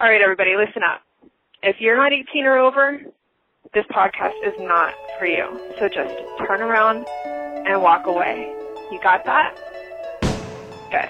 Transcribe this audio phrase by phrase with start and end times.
[0.00, 1.02] All right, everybody, listen up.
[1.62, 3.02] If you're not 18 or over,
[3.74, 5.60] this podcast is not for you.
[5.78, 8.50] So just turn around and walk away.
[8.90, 9.54] You got that?
[10.90, 11.06] Good.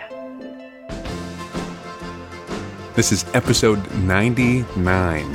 [2.97, 5.35] This is episode 99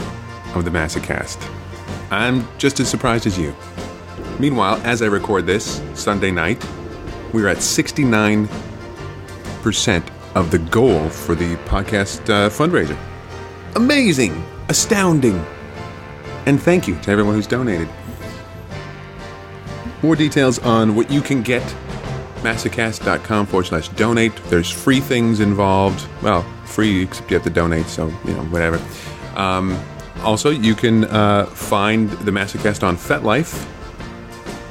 [0.53, 1.41] of the Massacast.
[2.11, 3.55] I'm just as surprised as you.
[4.37, 6.61] Meanwhile, as I record this Sunday night,
[7.31, 8.49] we're at 69%
[10.35, 12.97] of the goal for the podcast uh, fundraiser.
[13.76, 14.44] Amazing!
[14.70, 15.43] Astounding!
[16.46, 17.89] And thank you to everyone who's donated.
[20.02, 21.64] More details on what you can get
[22.42, 24.36] massacast.com forward slash donate.
[24.46, 26.07] There's free things involved.
[26.21, 28.80] Well, free, except you have to donate, so, you know, whatever.
[29.36, 29.78] Um,
[30.24, 33.67] also, you can uh, find the Massacast on FetLife.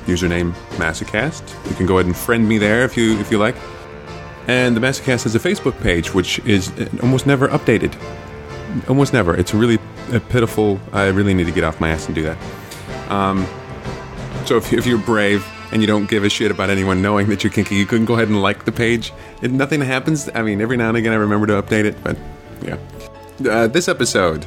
[0.07, 1.43] Username Massacast.
[1.69, 3.57] You can go ahead and friend me there if you if you like.
[4.47, 7.95] And the Massacast has a Facebook page, which is uh, almost never updated.
[8.89, 9.35] Almost never.
[9.37, 9.79] It's really
[10.29, 10.81] pitiful.
[10.93, 12.39] I really need to get off my ass and do that.
[13.11, 13.47] Um,
[14.47, 17.43] so if, if you're brave and you don't give a shit about anyone knowing that
[17.43, 19.13] you're kinky, you can go ahead and like the page.
[19.43, 20.29] And nothing happens.
[20.35, 22.17] I mean, every now and again I remember to update it, but
[22.63, 22.79] yeah.
[23.49, 24.47] Uh, this episode,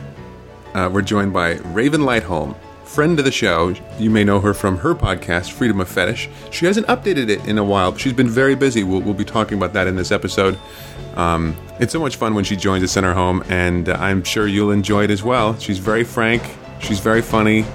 [0.74, 2.56] uh, we're joined by Raven Lightholme,
[2.88, 3.76] friend of the show.
[4.00, 6.30] You may know her from her podcast, Freedom of Fetish.
[6.52, 7.96] She hasn't updated it in a while.
[7.96, 8.84] She's been very busy.
[8.84, 10.58] We'll, we'll be talking about that in this episode.
[11.16, 14.24] Um, it's so much fun when she joins us in her home, and uh, I'm
[14.24, 15.58] sure you'll enjoy it as well.
[15.60, 16.44] She's very frank.
[16.80, 17.66] She's very funny.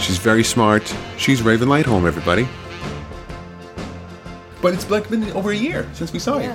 [0.00, 0.94] She's very smart.
[1.18, 2.48] She's Raven Lightholme, everybody.
[4.62, 6.54] But it's like been over a year since we saw you.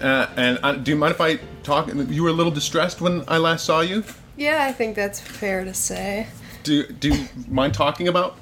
[0.00, 1.88] Uh, and uh, do you mind if I talk?
[1.92, 4.04] You were a little distressed when I last saw you.
[4.36, 6.28] Yeah, I think that's fair to say.
[6.68, 8.36] Do Do you mind talking about?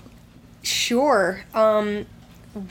[0.63, 1.45] Sure.
[1.55, 2.07] Um,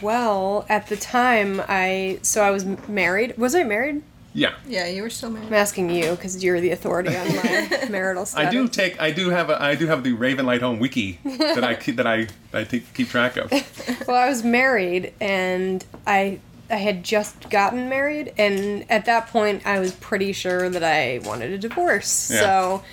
[0.02, 3.38] well, at the time, I so I was married.
[3.38, 4.04] Was I married?
[4.34, 5.48] Yeah, Yeah, you were still married.
[5.48, 8.50] I'm asking you because you're the authority on my marital status.
[8.50, 9.02] I do take.
[9.02, 9.50] I do have.
[9.50, 12.94] A, I do have the Raven Home wiki that I keep, that I I take,
[12.94, 13.50] keep track of.
[14.08, 16.40] Well, I was married, and I
[16.70, 21.22] I had just gotten married, and at that point, I was pretty sure that I
[21.24, 22.30] wanted a divorce.
[22.30, 22.40] Yeah.
[22.42, 22.84] So.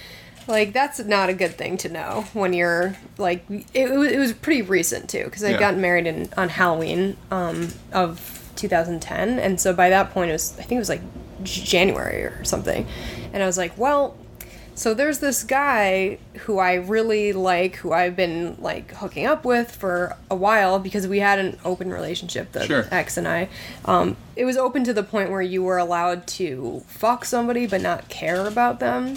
[0.49, 4.33] Like that's not a good thing to know when you're like it, was, it was
[4.33, 5.59] pretty recent too because I Yeah.
[5.59, 10.53] got married in on Halloween um, of 2010 and so by that point it was
[10.59, 11.01] I think it was like
[11.43, 12.87] January or something
[13.33, 14.17] and I was like well
[14.75, 19.71] so there's this guy who I really like, who I've been like hooking up with
[19.71, 22.87] for a while because we had an open relationship, the Sure.
[22.91, 23.51] ex and I.
[23.85, 27.83] Um, it was open to the point where you were allowed to fuck somebody but
[27.83, 29.17] not care about them,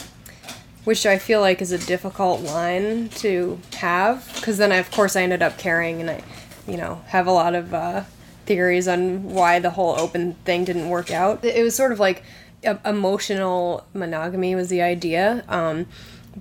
[0.85, 5.15] which I feel like is a difficult line to have because then I, of course
[5.15, 6.23] I ended up caring and I,
[6.67, 8.03] you know, have a lot of uh,
[8.45, 11.43] theories on why the whole open thing didn't work out.
[11.43, 12.23] It was sort of like
[12.65, 15.87] e- emotional monogamy was the idea, um,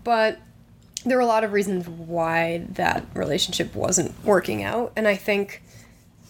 [0.05, 0.39] but
[1.05, 5.63] there were a lot of reasons why that relationship wasn't working out, and I think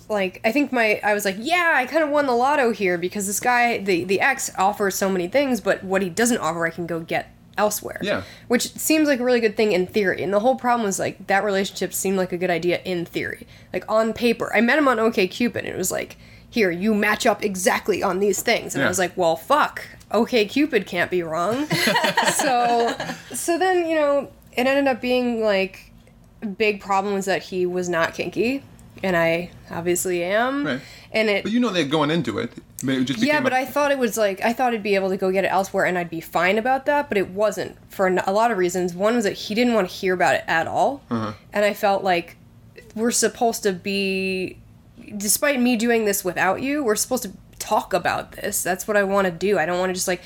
[0.09, 2.99] like I think my I was like, yeah, I kind of won the lotto here
[2.99, 6.67] because this guy, the the ex, offers so many things, but what he doesn't offer,
[6.67, 8.01] I can go get elsewhere.
[8.03, 8.23] Yeah.
[8.49, 10.23] which seems like a really good thing in theory.
[10.23, 13.47] And the whole problem was like that relationship seemed like a good idea in theory,
[13.73, 14.51] like on paper.
[14.55, 16.17] I met him on OK Cupid, and it was like,
[16.51, 18.87] here, you match up exactly on these things, and Yeah.
[18.87, 21.67] I was like, well, fuck, OK Cupid can't be wrong.
[22.37, 22.97] so,
[23.33, 25.91] so then you know, it ended up being like
[26.59, 28.63] big problem was that he was not kinky,
[29.03, 30.67] and I obviously am.
[30.67, 30.81] Right.
[31.15, 32.53] And it But you know they're going into it.
[32.87, 35.09] It just yeah, but a- I thought it was like I thought I'd be able
[35.11, 38.09] to go get it elsewhere and I'd be fine about that, but it wasn't for
[38.09, 38.95] a lot of reasons.
[38.95, 41.33] One was that he didn't want to hear about it at all, Uh-huh.
[41.53, 42.37] and I felt like
[42.95, 44.59] we're supposed to be,
[45.17, 48.63] despite me doing this without you, we're supposed to talk about this.
[48.63, 49.59] That's what I want to do.
[49.59, 50.21] I don't want to just like.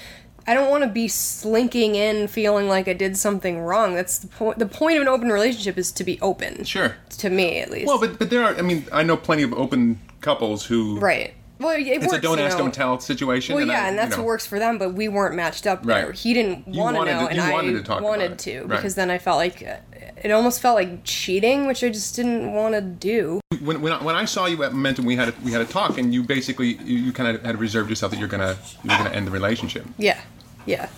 [0.49, 3.95] I don't want to be slinking in feeling like I did something wrong.
[3.95, 4.59] That's the point.
[4.59, 6.65] The point of an open relationship is to be open.
[6.65, 6.97] Sure.
[7.19, 7.87] To me, at least.
[7.87, 8.57] Well, but but there are.
[8.57, 10.99] I mean, I know plenty of open couples who.
[11.01, 11.35] right.
[11.61, 12.65] Well, it It's works, a don't ask, know.
[12.65, 13.57] don't tell situation.
[13.57, 14.19] Well, and yeah, I- and you that's know.
[14.19, 14.79] what works for them.
[14.79, 16.07] But we weren't matched up there.
[16.07, 16.15] Right.
[16.15, 18.69] He didn't want to know, to- and I wanted to wanted to Right.
[18.77, 19.77] because then I felt like uh,
[20.23, 23.41] it almost felt like cheating, which I just didn't want to do.
[23.61, 25.65] When, when, I, when I saw you at Momentum, we had a, we had a
[25.65, 28.97] talk, and you basically you, you kind of had reserved yourself that you're gonna you're
[28.97, 29.85] gonna end the relationship.
[29.99, 30.21] Yeah,
[30.69, 30.89] yeah,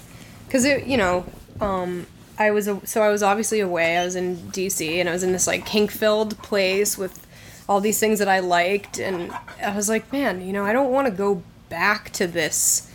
[0.46, 1.24] because it, you know,
[1.60, 2.06] um,
[2.38, 3.96] I was so I was obviously away.
[3.96, 7.26] I was in DC, and I was in this like kink-filled place with
[7.68, 9.32] all these things that I liked, and
[9.62, 12.90] I was like, man, you know, I don't want to go back to this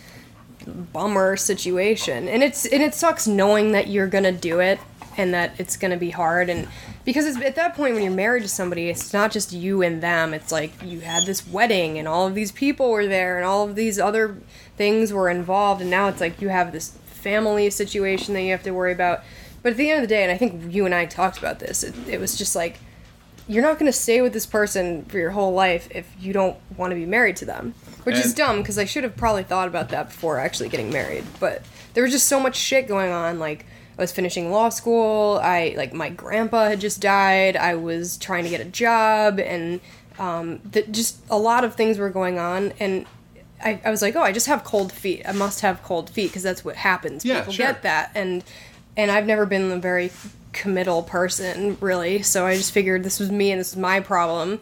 [0.66, 2.28] bummer situation.
[2.28, 4.78] And it's and it sucks knowing that you're gonna do it
[5.16, 6.50] and that it's gonna be hard.
[6.50, 6.68] And
[7.04, 10.34] because at that point when you're married to somebody it's not just you and them.
[10.34, 13.64] It's like you had this wedding and all of these people were there and all
[13.64, 14.36] of these other
[14.76, 18.62] things were involved and now it's like you have this family situation that you have
[18.62, 19.22] to worry about.
[19.62, 21.58] But at the end of the day, and I think you and I talked about
[21.58, 22.78] this, it, it was just like
[23.48, 26.56] you're not going to stay with this person for your whole life if you don't
[26.76, 27.74] want to be married to them.
[28.04, 31.24] Which is dumb because I should have probably thought about that before actually getting married.
[31.40, 31.64] But
[31.94, 33.40] there was just so much shit going on.
[33.40, 33.66] Like
[33.98, 35.40] I was finishing law school.
[35.42, 37.56] I like my grandpa had just died.
[37.56, 39.80] I was trying to get a job, and
[40.20, 42.72] um, that just a lot of things were going on.
[42.78, 43.06] And
[43.62, 45.22] I, I was like, oh, I just have cold feet.
[45.26, 47.24] I must have cold feet because that's what happens.
[47.24, 47.66] Yeah, People sure.
[47.66, 48.44] get that, and
[48.96, 50.10] and I've never been a very
[50.52, 52.22] committal person really.
[52.22, 54.58] So I just figured this was me and this is my problem.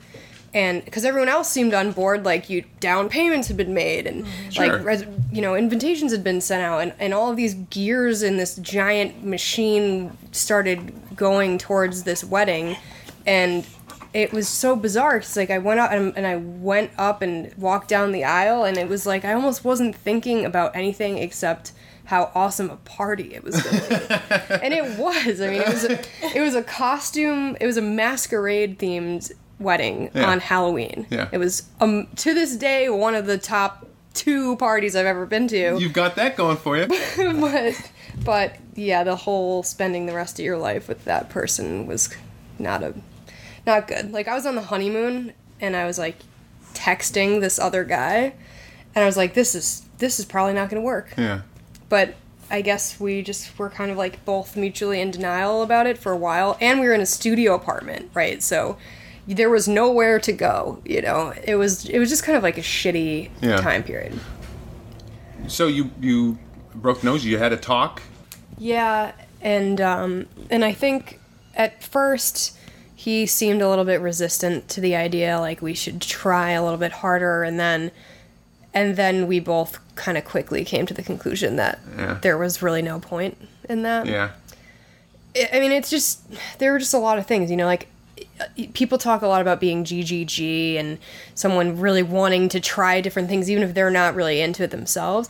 [0.53, 4.25] And because everyone else seemed on board, like you down payments had been made, and
[4.25, 4.51] mm-hmm.
[4.51, 4.73] Sure.
[4.77, 8.23] like res- you know invitations had been sent out, and, and all of these gears
[8.23, 12.77] in this giant machine started going towards this wedding,
[13.27, 13.67] and
[14.15, 15.19] it was so bizarre.
[15.19, 18.65] Cause like I went out and, and I went up and walked down the aisle,
[18.65, 21.73] and it was like I almost wasn't thinking about anything except
[22.07, 25.41] how awesome a party it was going to and it was.
[25.41, 26.01] I mean, it was a,
[26.37, 27.57] it was a costume.
[27.61, 30.31] It was a masquerade themed wedding Yeah.
[30.31, 31.07] on Halloween.
[31.11, 31.29] Yeah.
[31.33, 35.49] It was um to this day one of the top two parties I've ever been
[35.49, 35.77] to.
[35.79, 36.87] You've got that going for you.
[37.41, 37.91] but
[38.25, 42.15] but yeah, the whole spending the rest of your life with that person was
[42.59, 42.95] not a
[43.67, 44.13] not good.
[44.13, 46.17] Like I was on the honeymoon and I was like
[46.75, 48.35] texting this other guy
[48.95, 51.13] and I was like this is this is probably not going to work.
[51.17, 51.43] yeah.
[51.89, 52.15] But
[52.51, 56.13] I guess we just were kind of like both mutually in denial about it for
[56.13, 58.43] a while and we were in a studio apartment, right?
[58.43, 58.77] So
[59.27, 61.33] there was nowhere to go, you know.
[61.45, 63.57] It was it was just kind of like a shitty Yeah.
[63.57, 64.19] time period.
[65.47, 66.39] So you you
[66.75, 67.25] broke nose.
[67.25, 68.03] You had a talk.
[68.59, 71.21] Yeah, and um, and I think
[71.55, 72.54] at first
[73.05, 76.79] he seemed a little bit resistant to the idea, like we should try a little
[76.79, 77.91] bit harder, and then
[78.73, 82.19] and then we both kind of quickly came to the conclusion that Yeah.
[82.23, 83.37] there was really no point
[83.69, 84.07] in that.
[84.07, 84.31] Yeah.
[85.37, 86.23] I I mean, it's just
[86.59, 87.89] there were just a lot of things, you know, like
[88.73, 90.99] people talk a lot about being GGG and
[91.35, 95.29] someone really wanting to try different things even if they're not really into it themselves.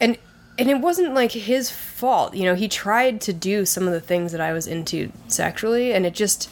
[0.00, 0.18] And
[0.58, 4.00] and it wasn't like his fault, you know, he tried to do some of the
[4.00, 6.50] things that I was into sexually and it just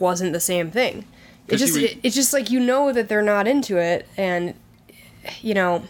[0.00, 1.04] wasn't the same thing.
[1.48, 3.76] It 'Cause he just re- it, it's just like you know that they're not into
[3.78, 4.54] it and
[5.40, 5.82] you know,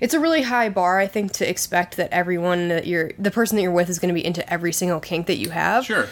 [0.00, 3.56] it's a really high bar I think to expect that everyone that you're the person
[3.56, 6.08] that you're with is going to be into every single kink that you have Sure.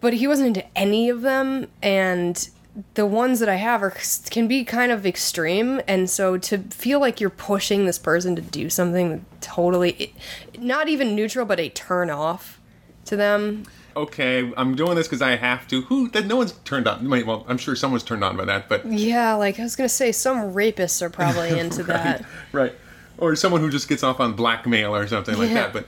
[0.00, 2.48] but he wasn't into any of them and
[2.94, 3.94] the ones that i have are
[4.30, 8.42] can be kind of extreme and so to feel like you're pushing this person to
[8.42, 10.12] do something totally
[10.58, 12.60] not even neutral but a turn off
[13.04, 13.62] to them
[13.96, 15.82] Okay, I'm doing this because I have to.
[15.82, 16.08] Who?
[16.08, 17.08] That no one's turned on.
[17.08, 20.12] Well, I'm sure someone's turned on by that, but yeah like i was gonna say
[20.12, 22.72] some rapists are probably into that right,
[23.18, 25.72] or someone who just gets off on blackmail or something like that.
[25.72, 25.86] But,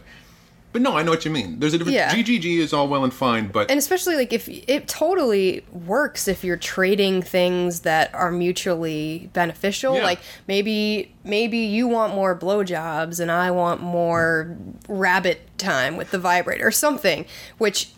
[0.72, 1.58] but no, I know what you mean.
[1.58, 1.94] There's a difference.
[1.94, 2.12] Yeah.
[2.14, 6.44] GGG is all well and fine, but and especially like if it totally works if
[6.44, 10.02] you're trading things that are mutually beneficial Yeah.
[10.04, 10.18] like
[10.48, 14.56] maybe maybe you want more blowjobs and i want more
[14.88, 17.24] rabbit time with the vibrator or something
[17.58, 17.90] which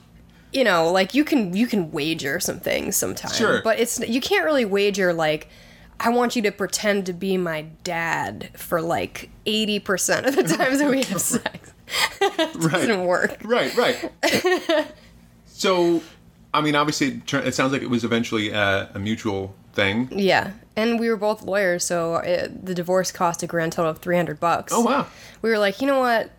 [0.52, 3.60] you know like you can you can wager some things sometimes Sure.
[3.62, 5.48] but it's you can't really wager like
[6.00, 10.78] I want you to pretend to be my dad for like 80% of the times
[10.78, 11.72] that we have sex.
[12.30, 13.38] right, doesn't work.
[13.44, 14.12] Right, right.
[15.46, 16.02] so,
[16.52, 20.08] I mean, obviously, it it sounds like it was eventually a, a mutual thing.
[20.10, 23.98] Yeah, and we were both lawyers, so uh the divorce cost a grand total of
[23.98, 24.72] three hundred bucks.
[24.74, 25.06] Oh wow.
[25.42, 26.30] We were like, you know what?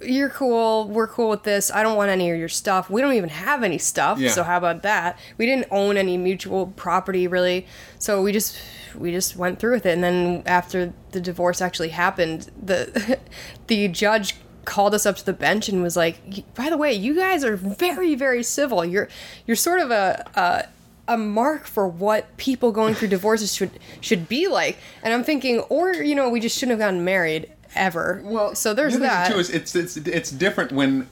[0.00, 0.88] You're cool.
[0.88, 1.70] We're cool with this.
[1.70, 2.90] I don't want any of your stuff.
[2.90, 4.18] We don't even have any stuff.
[4.18, 4.30] Yeah.
[4.30, 5.18] So how about that?
[5.38, 7.66] We didn't own any mutual property really.
[7.98, 8.58] So we just
[8.94, 9.92] we just went through with it.
[9.92, 13.18] And then after the divorce actually happened, the
[13.66, 17.14] the judge called us up to the bench and was like, "By the way, you
[17.14, 18.84] guys are very very civil.
[18.84, 19.08] You're
[19.46, 20.68] you're sort of a." a
[21.06, 25.58] a mark for what people going through divorces should should be like, and I'm thinking,
[25.68, 28.22] or you know, we just shouldn't have gotten married ever.
[28.24, 29.30] Well, so there's that.
[29.30, 31.06] too is it's it's it's different when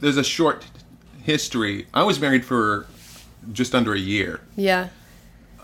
[0.00, 0.66] there's a short
[1.22, 1.86] history.
[1.94, 2.86] I was married for
[3.52, 4.88] just under a year, yeah,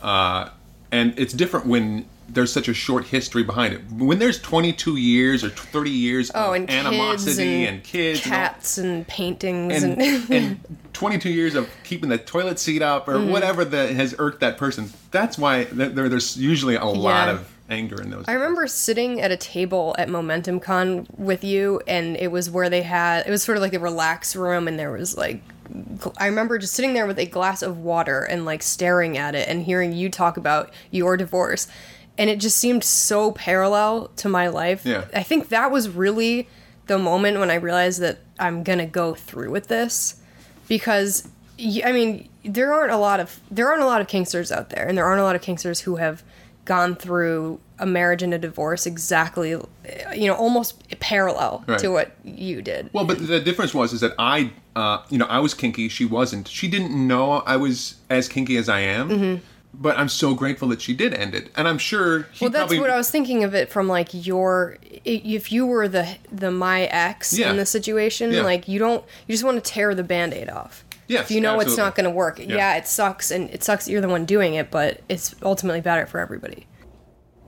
[0.00, 0.50] Uh,
[0.92, 3.80] and it's different when there's such a short history behind it.
[3.90, 8.32] When there's 22 years or 30 years oh, of and animosity kids and, kids and
[8.34, 13.08] all- cats and, paintings and, and, and 22 years of keeping the toilet seat up
[13.08, 13.30] or mm.
[13.30, 14.90] whatever that has irked that person.
[15.10, 17.34] That's why there, there's usually a lot Yeah.
[17.34, 18.24] of anger in those.
[18.28, 22.68] I remember sitting at a table at Momentum Con with you, and it was where
[22.68, 25.42] they had it was sort of like a relax room, and there was like
[26.18, 29.48] I remember just sitting there with a glass of water and like staring at it
[29.48, 31.66] and hearing you talk about your divorce,
[32.18, 34.84] and it just seemed so parallel to my life.
[34.86, 35.04] Yeah.
[35.14, 36.48] I think that was really
[36.86, 40.20] the moment when I realized that I'm gonna go through with this,
[40.68, 41.28] because
[41.84, 44.86] I mean there aren't a lot of there aren't a lot of kinksters out there,
[44.86, 46.22] and there aren't a lot of kinksters who have
[46.64, 51.78] gone through a marriage and a divorce exactly, you know, almost parallel Right.
[51.80, 52.88] to what you did.
[52.94, 55.88] Well, but the difference was is that I, uh, you know, I was kinky.
[55.90, 56.48] She wasn't.
[56.48, 59.08] She didn't know I was as kinky as I am.
[59.10, 59.44] Mm-hmm.
[59.76, 62.62] But I'm so grateful that she did end it, and I'm sure he Well, that's
[62.64, 62.78] probably.
[62.80, 66.82] what I was thinking of it from like your if you were the the my
[66.84, 67.50] ex Yeah.
[67.50, 68.42] in the situation, Yeah.
[68.42, 70.84] like you don't you just want to tear the band-aid off.
[71.08, 72.38] Yes, If you know it's not going to work.
[72.38, 72.46] Yeah.
[72.56, 72.76] Yeah.
[72.76, 76.06] it sucks and it sucks that you're the one doing it, but it's ultimately better
[76.06, 76.66] for everybody.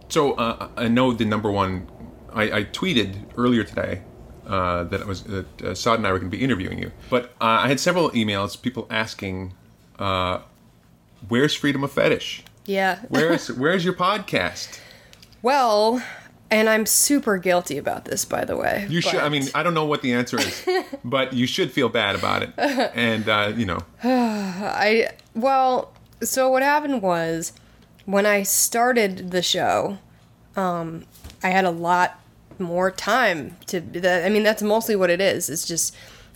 [0.09, 1.89] So uh, I know the number one.
[2.35, 4.03] I, I tweeted earlier today
[4.47, 6.93] uh, that it was that uh, Sod and I were going to be interviewing you,
[7.09, 9.55] but uh, I had several emails, people asking,
[9.99, 10.41] uh,
[11.29, 12.45] "Where's Freedom of Fetish?
[12.65, 13.01] Yeah.
[13.09, 14.79] Where's Where's your podcast?"
[15.43, 16.03] Well,
[16.51, 18.87] and I'm super guilty about this by the way.
[18.89, 19.21] You should.
[19.21, 20.67] I mean, I don't know what the answer is,
[21.05, 25.93] but you should feel bad about it, and uh, you know, I well,
[26.23, 27.53] so what happened was
[28.05, 29.99] when I started the show,
[30.57, 31.05] um,
[31.43, 32.21] I had a lot
[32.59, 33.81] more time to.
[33.81, 35.51] That, I mean, that's mostly what it is.
[35.51, 35.95] It's just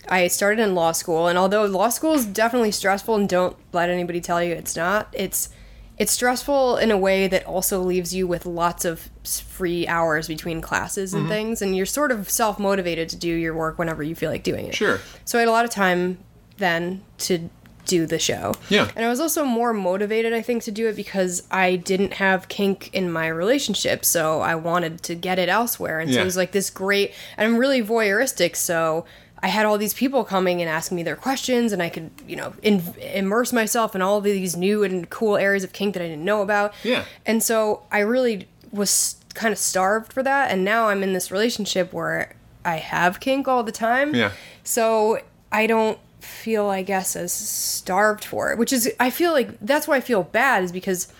[0.09, 3.89] I started in law school, and although law school is definitely stressful, and don't let
[3.89, 5.49] anybody tell you it's not, it's
[5.97, 10.59] it's stressful in a way that also leaves you with lots of free hours between
[10.59, 11.19] classes Mm-hmm.
[11.19, 14.31] and things, and you're sort of self motivated to do your work whenever you feel
[14.31, 14.75] like doing it.
[14.75, 14.99] Sure.
[15.25, 16.17] So I had a lot of time
[16.57, 17.49] then to
[17.85, 18.53] do the show.
[18.69, 18.89] Yeah.
[18.95, 22.47] And I was also more motivated, I think, to do it because I didn't have
[22.47, 25.99] kink in my relationship, so I wanted to get it elsewhere.
[25.99, 29.05] And so it was like this great, and I'm really voyeuristic, so
[29.43, 32.35] I had all these people coming and asking me their questions, and I could, you
[32.35, 32.83] know, in,
[33.13, 36.25] immerse myself in all of these new and cool areas of kink that I didn't
[36.25, 36.73] know about.
[36.83, 37.05] Yeah.
[37.25, 41.31] And so I really was kind of starved for that, and now I'm in this
[41.31, 44.13] relationship where I have kink all the time.
[44.13, 44.31] Yeah.
[44.63, 45.19] So
[45.51, 49.87] I don't feel, I guess, as starved for it, which is, I feel like that's
[49.87, 51.11] why I feel bad, is because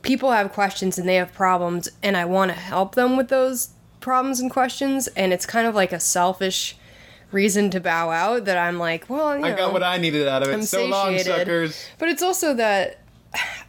[0.00, 3.68] people have questions and they have problems, and I want to help them with those
[4.00, 6.78] problems and questions, and it's kind of like a selfish
[7.30, 10.26] reason to bow out that I'm like, well, you I know, got what I needed
[10.28, 10.52] out of it.
[10.54, 11.26] I'm so long, satiated.
[11.40, 11.86] suckers.
[11.98, 13.00] But it's also that,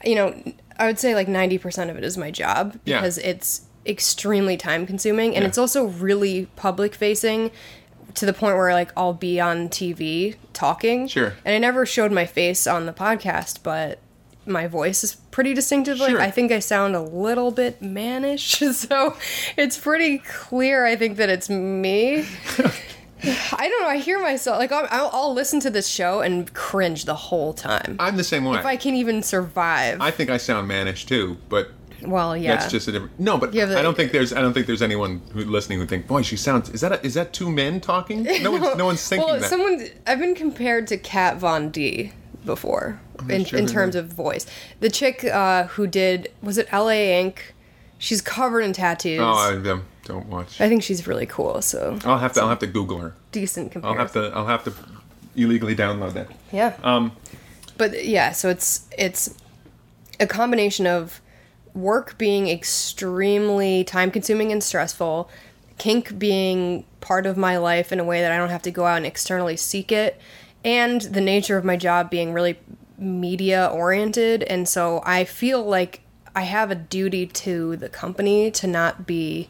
[0.03, 0.41] you know,
[0.77, 2.99] I would say like 90% of it is my job Yeah.
[3.01, 5.47] because it's extremely time consuming and Yeah.
[5.49, 7.51] it's also really public facing
[8.15, 11.07] to the point where like I'll be on TV talking.
[11.07, 11.33] Sure.
[11.43, 13.99] And I never showed my face on the podcast, but
[14.45, 15.99] my voice is pretty distinctive.
[15.99, 16.21] Like Sure.
[16.21, 19.15] I think I sound a little bit mannish, so
[19.57, 20.85] it's pretty clear.
[20.85, 22.25] I think that it's me.
[23.23, 23.89] I don't know.
[23.89, 27.97] I hear myself like I'll, I'll, listen to this show and cringe the whole time.
[27.99, 28.57] I'm the same way.
[28.59, 29.99] if I can even survive.
[29.99, 31.71] I think I sound mannish too, but
[32.01, 32.55] well, yeah.
[32.55, 33.19] that's just a different.
[33.19, 34.31] No, but the- I don't think there's.
[34.31, 36.69] I don't think there's anyone who listening who think, boy, she sounds.
[36.69, 38.27] Is that a, is that two men talking?
[38.39, 39.49] No one's no one's thinking well, that.
[39.49, 42.13] someone I've been compared to Kat Von D
[42.45, 44.45] before in, sure in terms of voice.
[44.79, 47.19] The chick uh, who did was it L.A.
[47.19, 47.53] Ink.
[47.97, 49.19] She's covered in tattoos.
[49.19, 50.59] oh, I um, don't watch.
[50.59, 51.61] I think she's really cool.
[51.61, 52.41] So I'll have to.
[52.41, 53.13] I'll have to Google her.
[53.31, 53.97] decent comparison.
[53.97, 54.37] I'll have to.
[54.37, 54.73] I'll have to
[55.35, 56.27] illegally download that.
[56.51, 56.75] Yeah.
[56.83, 57.13] Um,
[57.77, 59.35] but yeah, so it's it's
[60.19, 61.21] a combination of
[61.73, 65.29] work being extremely time consuming and stressful,
[65.77, 68.85] kink being part of my life in a way that I don't have to go
[68.85, 70.19] out and externally seek it,
[70.65, 72.59] and the nature of my job being really
[72.97, 76.01] media oriented and so I feel like
[76.35, 79.49] I have a duty to the company to not be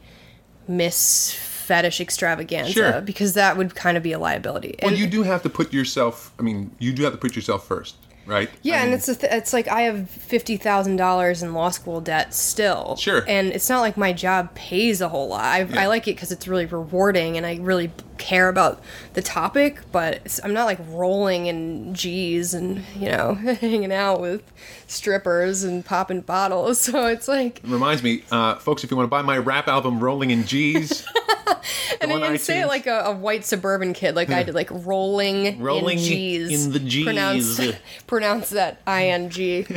[0.69, 3.01] miss fetish extravaganza Sure.
[3.01, 4.75] because that would kind of be a liability.
[4.81, 6.31] well, And- you do have to put yourself.
[6.39, 7.95] I mean, you do have to put yourself first,
[8.25, 8.49] right?
[8.63, 11.69] Yeah, I and it's a th- it's like I have fifty thousand dollars in law
[11.69, 12.95] school debt still.
[12.97, 13.23] Sure.
[13.27, 15.43] And it's not like my job pays a whole lot.
[15.43, 15.81] I, Yeah.
[15.81, 18.81] I like it because it's really rewarding, and I really care about
[19.13, 19.79] the topic.
[19.91, 24.43] But it's, I'm not like rolling in G's and you know hanging out with
[24.85, 26.79] strippers and popping bottles.
[26.89, 29.99] So it's like, reminds me, uh, folks, if you want to buy my rap album,
[29.99, 31.05] Rolling in G's,
[32.01, 34.69] and I didn't say it like a, a white suburban kid, like I did, like
[34.71, 36.65] rolling, Rolling in G's.
[36.65, 37.03] in the Gs.
[37.03, 37.61] Pronounce,
[38.07, 39.67] pronounce that I N G.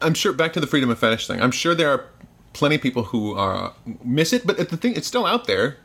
[0.00, 0.32] I'm sure.
[0.32, 1.42] Back to the freedom of fetish thing.
[1.42, 2.06] I'm sure there are
[2.56, 5.76] plenty of people who uh, miss it, but the thing, it's still out there.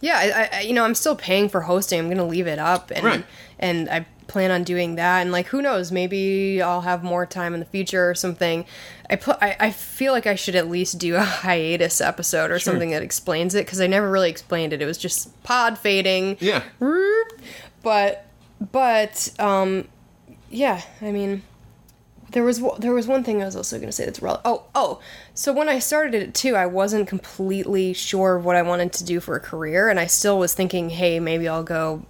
[0.00, 1.98] Yeah, I, I you know I'm still paying for hosting.
[1.98, 3.24] I'm gonna leave it up, and Right.
[3.58, 5.20] and I plan on doing that.
[5.22, 5.90] And like, who knows?
[5.90, 8.64] Maybe I'll have more time in the future or something.
[9.10, 9.38] I put.
[9.40, 13.02] I, I feel like I should at least do a hiatus episode or something that
[13.02, 14.80] explains it because I never really explained it.
[14.82, 16.36] It was just pod fading.
[16.40, 16.62] Yeah.
[17.82, 18.26] But
[18.72, 19.88] but um,
[20.50, 20.82] yeah.
[21.00, 21.42] I mean,
[22.32, 24.42] There was one- there was one thing I was also going to say that's relevant.
[24.46, 25.00] Oh oh,
[25.34, 29.04] so when I started it too, I wasn't completely sure of what I wanted to
[29.04, 32.04] do for a career, and I still was thinking, hey, maybe I'll go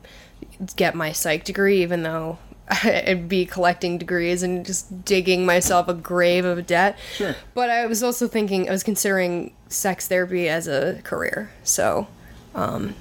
[0.76, 2.38] get my psych degree, even though
[2.84, 6.98] I'd be collecting degrees and just digging myself a grave of debt.
[7.14, 7.36] Sure.
[7.54, 11.50] But I was also thinking I was considering sex therapy as a career.
[11.62, 12.08] So,
[12.54, 12.94] um,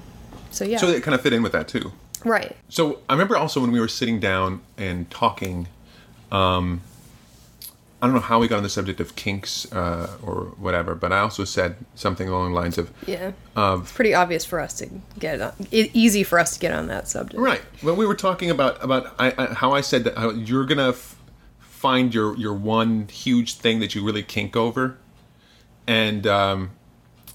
[0.52, 1.92] so yeah, So it kind of fit in with that too.
[2.24, 2.56] right.
[2.68, 5.66] So I remember also when we were sitting down and talking.
[6.30, 6.82] Um,
[8.00, 11.12] I don't know how we got on the subject of kinks uh, or whatever, but
[11.12, 13.32] I also said something along the lines of Yeah.
[13.56, 14.88] of it's pretty obvious for us to
[15.18, 17.40] get on, e- easy for us to get on that subject.
[17.40, 17.62] Right.
[17.82, 20.90] Well, we were talking about about I, I, how I said that how you're gonna
[20.90, 21.16] f-
[21.58, 24.96] find your your one huge thing that you really kink over,
[25.86, 26.70] and um,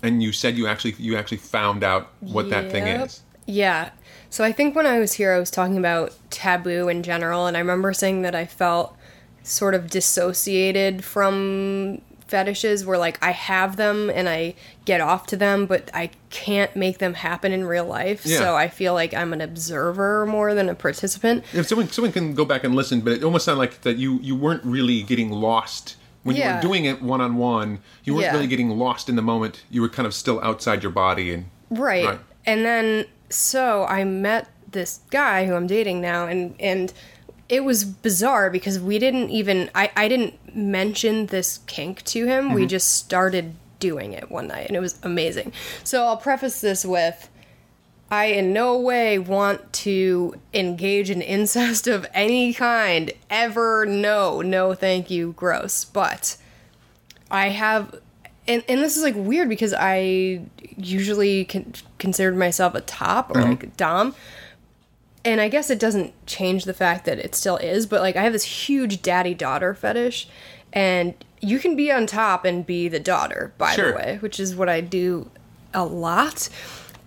[0.02, 3.22] and you said you actually you actually found out what that thing is.
[3.46, 3.90] Yeah.
[4.30, 7.56] So I think when I was here, I was talking about taboo in general, and
[7.58, 8.96] I remember saying that I felt
[9.44, 15.38] sort of dissociated from fetishes where like I have them and I get off to
[15.38, 18.26] them, but I can't make them happen in real life.
[18.26, 18.40] Yeah.
[18.40, 21.44] So I feel like I'm an observer more than a participant.
[21.54, 24.20] If someone someone can go back and listen, but it almost sounded like that you
[24.22, 27.80] you weren't really getting lost when you were doing it one on one.
[28.04, 28.34] You weren't Yeah.
[28.34, 29.64] really getting lost in the moment.
[29.70, 32.06] You were kind of still outside your body and Right.
[32.06, 32.20] Right.
[32.46, 36.92] And then so I met this guy who I'm dating now and and
[37.50, 42.54] it was bizarre because we didn't even I, I didn't mention this kink to him.
[42.54, 42.70] We mm-hmm.
[42.70, 45.54] just started doing it one night and it was amazing.
[45.84, 47.30] So I'll preface this with
[48.14, 53.88] I in no way want to engage in incest of any kind ever.
[53.88, 55.34] No, no, thank you.
[55.34, 55.84] Gross.
[55.84, 56.38] But
[57.32, 58.00] I have,
[58.48, 60.46] and, and this is like weird because I
[60.78, 63.50] usually con- considered myself a top or mm-hmm.
[63.50, 64.14] like a dom.
[65.26, 68.24] And I guess it doesn't change the fact that it still is, but like I
[68.24, 70.28] have this huge daddy daughter fetish,
[70.74, 73.92] and you can be on top and be the daughter, by Sure.
[73.92, 75.30] the way, which is what I do
[75.74, 76.50] a lot.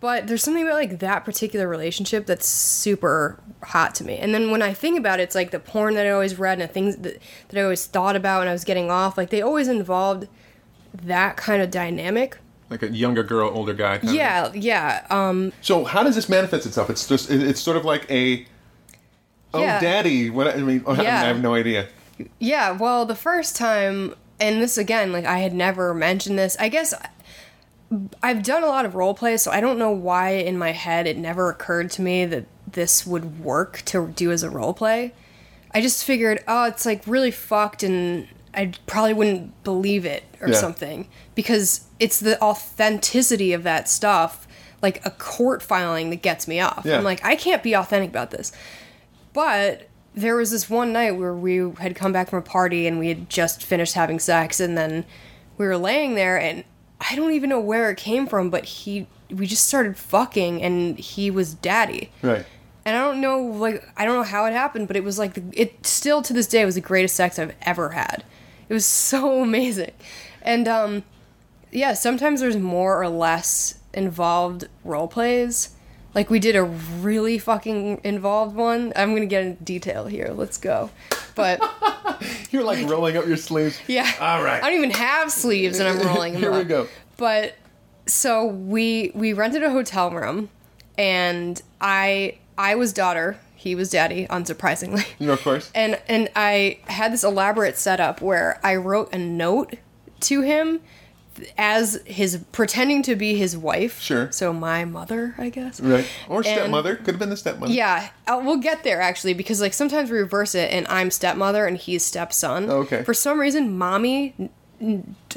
[0.00, 4.18] But there's something about like that particular relationship that's super hot to me.
[4.18, 6.61] And then when I think about it, it's like the porn that I always read
[6.61, 7.18] and the things that,
[7.49, 10.29] that I always thought about when I was getting off, like they always involved
[10.94, 12.37] that kind of dynamic.
[12.70, 13.98] Like a younger girl, older guy.
[13.98, 14.14] Kind of.
[14.14, 15.07] Yeah, yeah.
[15.11, 16.90] Um, So how does this manifest itself?
[16.90, 18.46] It's just it's sort of like a
[19.55, 19.81] oh Yeah.
[19.81, 20.31] daddy.
[20.31, 21.24] What I mean, I Yeah.
[21.24, 21.87] have no idea.
[22.38, 26.57] Yeah, well, the first time, and this again, like I had never mentioned this.
[26.59, 26.94] I guess
[28.22, 31.07] I've done a lot of role play, so I don't know why in my head
[31.07, 35.12] it never occurred to me that this would work to do as a role play.
[35.72, 38.26] I just figured, oh, it's like really fucked, and
[38.57, 40.55] I probably wouldn't believe it or Yeah.
[40.57, 44.49] something because it's the authenticity of that stuff,
[44.83, 46.83] like a court filing, that gets me off.
[46.85, 46.97] Yeah.
[46.99, 48.53] I'm like, I can't be authentic about this.
[49.33, 52.99] But there was this one night where we had come back from a party and
[52.99, 55.05] we had just finished having sex, and then
[55.59, 56.64] we were laying there, and
[57.01, 60.99] I don't even know where it came from, but he, we just started fucking, and
[60.99, 62.11] he was daddy.
[62.23, 62.47] Right.
[62.87, 65.35] And I don't know, like, I don't know how it happened, but it was like,
[65.35, 68.25] the, it still to this day was the greatest sex I've ever had.
[68.68, 69.92] It was so amazing.
[70.42, 71.02] And, um,
[71.72, 75.70] yeah, sometimes there's more or less involved role plays.
[76.14, 78.92] Like, we did a really fucking involved one.
[78.96, 80.33] I'm gonna get into detail here.
[80.35, 80.90] Let's go.
[81.35, 81.61] But,
[82.50, 83.79] You're like rolling up your sleeves.
[83.87, 84.11] yeah.
[84.20, 84.62] All right.
[84.62, 86.68] I don't even have sleeves and I'm rolling them Here we up.
[86.68, 86.88] go.
[87.18, 87.55] But
[88.07, 90.48] so we we rented a hotel room,
[90.96, 95.05] and I I was daughter, he was daddy, unsurprisingly.
[95.20, 95.70] Know, of course.
[95.74, 99.74] And and I had this elaborate setup where I wrote a note
[100.20, 100.81] to him
[101.59, 104.00] as his pretending to be his wife.
[104.00, 104.31] Sure.
[104.33, 105.81] So my mother, I guess.
[105.81, 106.07] Right.
[106.29, 106.96] Or And- stepmother.
[106.96, 107.72] Could have been the stepmother.
[107.72, 111.66] Yeah, uh, we'll get there actually because like sometimes we reverse it and I'm stepmother
[111.66, 112.70] and he's stepson.
[112.70, 113.02] Oh, Okay.
[113.02, 114.35] For some reason, mommy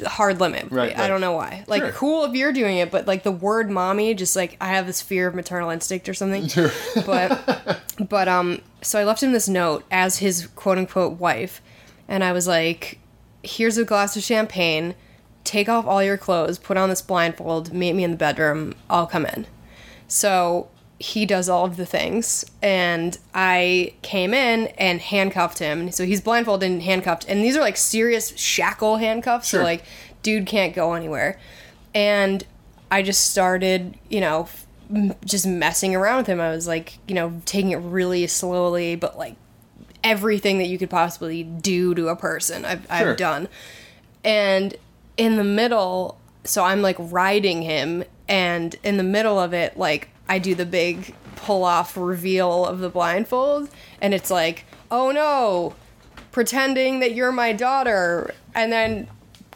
[0.04, 0.70] hard limit.
[0.70, 1.64] Right, I don't know why.
[1.66, 1.92] Like Sure.
[1.92, 5.02] cool if you're doing it, but like the word mommy, just like I have this
[5.02, 6.48] fear of maternal instinct or something.
[6.48, 6.70] Sure.
[7.06, 11.60] But but um, so I left him this note as his quote unquote wife,
[12.08, 12.98] and I was like,
[13.42, 14.94] "Here's a glass of champagne.
[15.44, 16.58] Take off all your clothes.
[16.58, 17.72] Put on this blindfold.
[17.72, 18.74] Meet me in the bedroom.
[18.88, 19.46] I'll come in."
[20.08, 20.69] So
[21.00, 25.90] he does all of the things, and I came in and handcuffed him.
[25.90, 29.48] So he's blindfolded and handcuffed, and these are like serious shackle handcuffs.
[29.48, 29.60] Sure.
[29.60, 29.82] So like,
[30.22, 31.40] dude can't go anywhere.
[31.94, 32.44] And
[32.90, 34.46] I just started, you know,
[35.24, 36.38] just messing around with him.
[36.40, 39.36] I was like, you know, taking it really slowly, but like
[40.04, 43.12] everything that you could possibly do to a person, I've, Sure.
[43.12, 43.48] I've done.
[44.22, 44.76] And
[45.16, 50.10] in the middle, so I'm like riding him, and in the middle of it, like
[50.30, 53.68] I do the big pull off reveal of the blindfold,
[54.00, 55.74] and it's like, oh no,
[56.32, 59.08] pretending that you're my daughter and then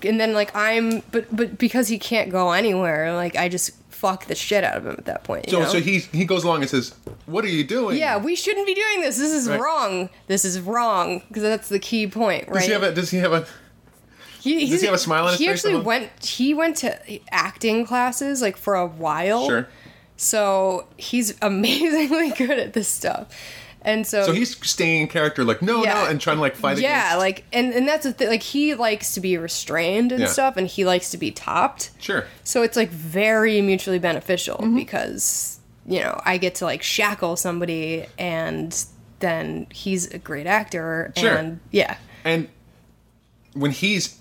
[0.02, 4.26] and then like I'm but but because he can't go anywhere, like I just fuck
[4.26, 5.46] the shit out of him at that point.
[5.46, 5.66] you So know?
[5.68, 6.94] so he he goes along and says,
[7.26, 9.16] "What are you doing?" Yeah, we shouldn't be doing this.
[9.16, 9.60] This is Right.
[9.60, 10.10] wrong.
[10.26, 12.54] This is wrong because that's the key point, right?
[12.56, 13.46] Does he have a Does he have a
[14.40, 16.10] He, Does he have a smile on his he face actually went.
[16.22, 16.98] He went to
[17.32, 19.46] acting classes like for a while.
[19.48, 19.68] sure?
[20.16, 23.28] So he's amazingly good at this stuff,
[23.82, 25.94] and so So he's staying in character, like no, Yeah.
[25.94, 27.18] no, and trying to like fight against yeah, against.
[27.20, 28.28] like and and that's the thing.
[28.28, 30.26] Like he likes to be restrained and Yeah.
[30.28, 31.90] stuff, and he likes to be topped.
[32.00, 32.26] sure.
[32.44, 34.76] So it's like very mutually beneficial Mm-hmm.
[34.76, 38.74] because you know I get to like shackle somebody, and
[39.20, 41.34] then he's a great actor, Sure.
[41.34, 42.48] and yeah, And
[43.54, 44.18] when he's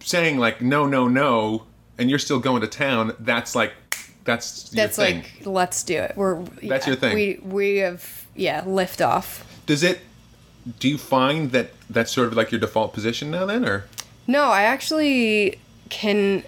[0.00, 1.64] saying like no, no, no,
[1.98, 3.72] and you're still going to town, that's like
[4.34, 5.22] that's your that's thing.
[5.22, 6.12] like let's do it.
[6.16, 7.14] We're That's yeah, your thing.
[7.14, 9.44] We we have yeah lift off.
[9.66, 10.00] Does it?
[10.78, 13.46] Do you find that that's sort of like your default position now?
[13.46, 13.84] Then, or
[14.26, 16.44] No, I actually can.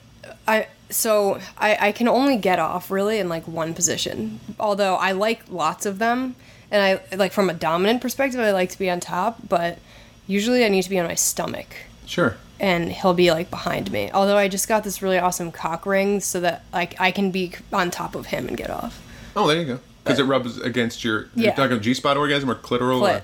[0.47, 4.41] I so I I can only get off really in like one position.
[4.61, 6.37] Although I like lots of them,
[6.71, 9.39] and I like from a dominant perspective, I like to be on top.
[9.49, 9.79] But
[10.27, 11.69] usually, I need to be on my stomach,
[12.07, 12.37] sure.
[12.63, 14.11] And he'll be like behind me.
[14.15, 17.53] Although I just got this really awesome cock ring, so that like I can be
[17.73, 19.03] on top of him and get off.
[19.37, 19.81] Oh, there you go.
[20.05, 21.29] Because it rubs against your.
[21.35, 21.55] You're Yeah.
[21.55, 23.03] talking G spot orgasm or clitoral.
[23.03, 23.23] Clit.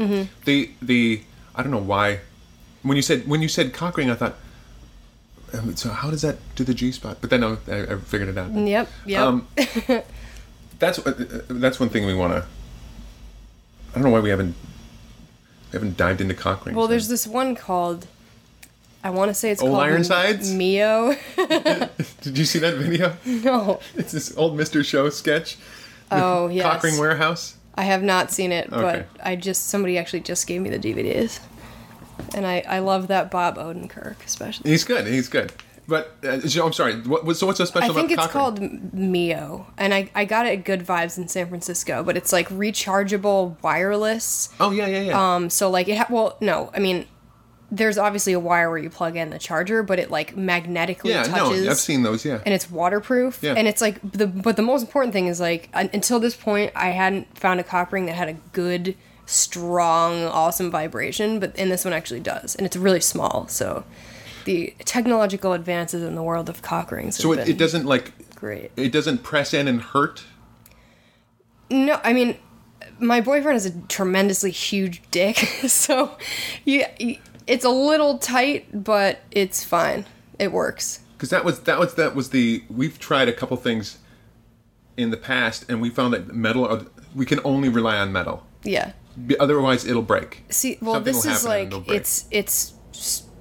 [0.00, 0.24] Or, yeah.
[0.46, 1.22] The the
[1.54, 2.20] I don't know why.
[2.82, 4.34] When you said when you said cock ring, I thought.
[5.52, 7.18] um, So how does that do the G spot?
[7.20, 8.50] But then I, I figured it out.
[8.52, 8.88] Yep.
[9.06, 9.20] Yep.
[9.20, 9.46] Um,
[10.78, 12.44] that's uh, uh, that's one thing we want to.
[13.90, 14.54] I don't know why we haven't
[15.72, 16.76] we haven't dived into cock rings.
[16.76, 18.06] well, there's this one called.
[19.04, 20.52] I want to say it's Old called Ironsides?
[20.52, 21.14] Mio.
[22.20, 23.16] Did you see that video?
[23.24, 23.80] no.
[23.96, 25.56] It's this old Mister Show sketch.
[26.10, 26.64] Oh yes.
[26.64, 27.56] Cock ring warehouse.
[27.74, 29.04] I have not seen it, Okay.
[29.14, 31.38] but I just somebody actually just gave me the DVDs,
[32.34, 34.70] and I I love that Bob Odenkirk especially.
[34.70, 35.06] He's good.
[35.06, 35.52] He's good.
[35.86, 36.96] But uh, I'm sorry.
[37.00, 38.60] What, so what's so special I think it's called
[38.92, 42.48] Mio, and I I got it at Good Vibes in San Francisco, but it's like
[42.48, 44.50] rechargeable wireless.
[44.60, 45.34] Oh yeah, yeah, yeah.
[45.36, 47.06] Um, so like it ha- well no, I mean.
[47.70, 51.24] There's obviously a wire where you plug in the charger, but it like magnetically yeah,
[51.24, 51.64] touches.
[51.64, 52.24] no, I've seen those.
[52.24, 52.40] Yeah.
[52.46, 53.54] and it's waterproof Yeah.
[53.56, 56.88] and it's like the but the most important thing is like until this point i
[56.88, 58.94] hadn't found a cock ring that had a good
[59.26, 63.84] strong awesome vibration but and this one actually does and it's really small so
[64.46, 68.12] the technological advances in the world of cock rings have so it, it doesn't like
[68.34, 70.24] great it doesn't press in and hurt.
[71.70, 72.36] no i mean
[72.98, 76.16] my boyfriend has a tremendously huge dick so
[76.64, 76.88] yeah
[77.48, 80.04] it's a little tight but it's fine.
[80.38, 81.00] It works.
[81.16, 83.98] Because that was that was that was the we've tried a couple things
[84.96, 88.46] in the past and we found that metal are- we can only rely on metal.
[88.62, 88.92] Yeah.
[89.40, 90.44] Otherwise it'll break.
[90.48, 92.74] See, well, Something this is like it's it's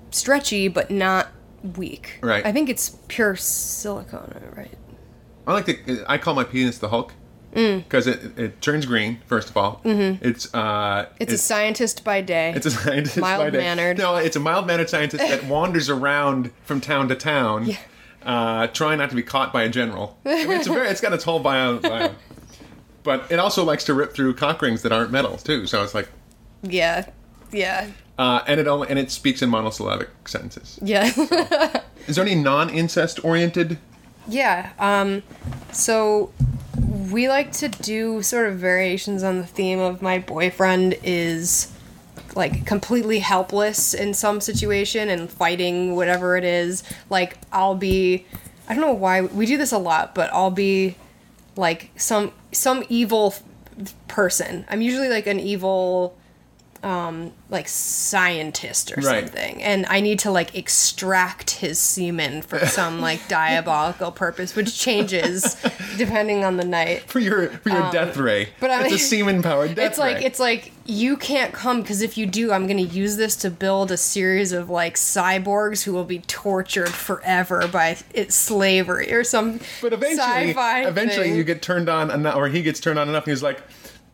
[0.10, 1.28] stretchy but not
[1.76, 2.18] weak.
[2.22, 2.44] Right.
[2.46, 4.72] I think it's pure silicone, right?
[5.46, 7.14] i like to i call my penis the hulk
[7.54, 7.84] Mm.
[7.84, 10.24] because it, it turns green first of all mm-hmm.
[10.24, 12.54] it's uh It's, a scientist by day.
[12.56, 13.20] It's a scientist.
[13.20, 13.44] by day.
[13.44, 13.98] Mild-mannered.
[13.98, 17.70] No, it's a mild mannered scientist that wanders around from town to town,
[18.24, 20.18] uh, trying not to be caught by a general.
[20.26, 22.14] I mean, it's a very, it's got its whole bio, bio.
[23.04, 25.66] But it also likes to rip through cock rings that aren't metal too.
[25.66, 26.10] So it's like,
[26.62, 27.10] yeah,
[27.54, 30.78] yeah, uh, and it only and it speaks in monosyllabic sentences.
[30.82, 31.06] yeah,
[32.08, 33.78] Is there any non-incest oriented?
[34.28, 34.72] yeah.
[34.78, 35.24] Um,
[35.72, 36.32] so
[37.12, 41.72] we like to do sort of variations on the theme of my boyfriend is
[42.36, 46.84] like completely helpless in some situation and fighting whatever it is.
[47.10, 48.26] Like I'll be
[48.70, 50.96] I don't know why we do this a lot, but I'll be
[51.56, 53.34] like some some evil
[53.82, 54.66] f- person.
[54.70, 56.18] I'm usually like an evil
[56.84, 59.24] um like scientist or Right.
[59.26, 64.78] something and I need to like extract his semen for some like diabolical purpose which
[64.78, 65.56] changes
[65.98, 67.02] depending on the night.
[67.04, 69.86] For your for your death ray, Um, but I it's a semen powered death ray.
[69.86, 70.26] It's like ray.
[70.26, 73.92] it's like you can't come because if you do, I'm gonna use this to build
[73.92, 79.60] a series of like cyborgs who will be tortured forever by it, slavery or some
[79.82, 80.18] but eventually,
[80.52, 81.36] sci-fi eventually thing.
[81.36, 83.60] you get turned on enough, or he gets turned on enough, and he's like,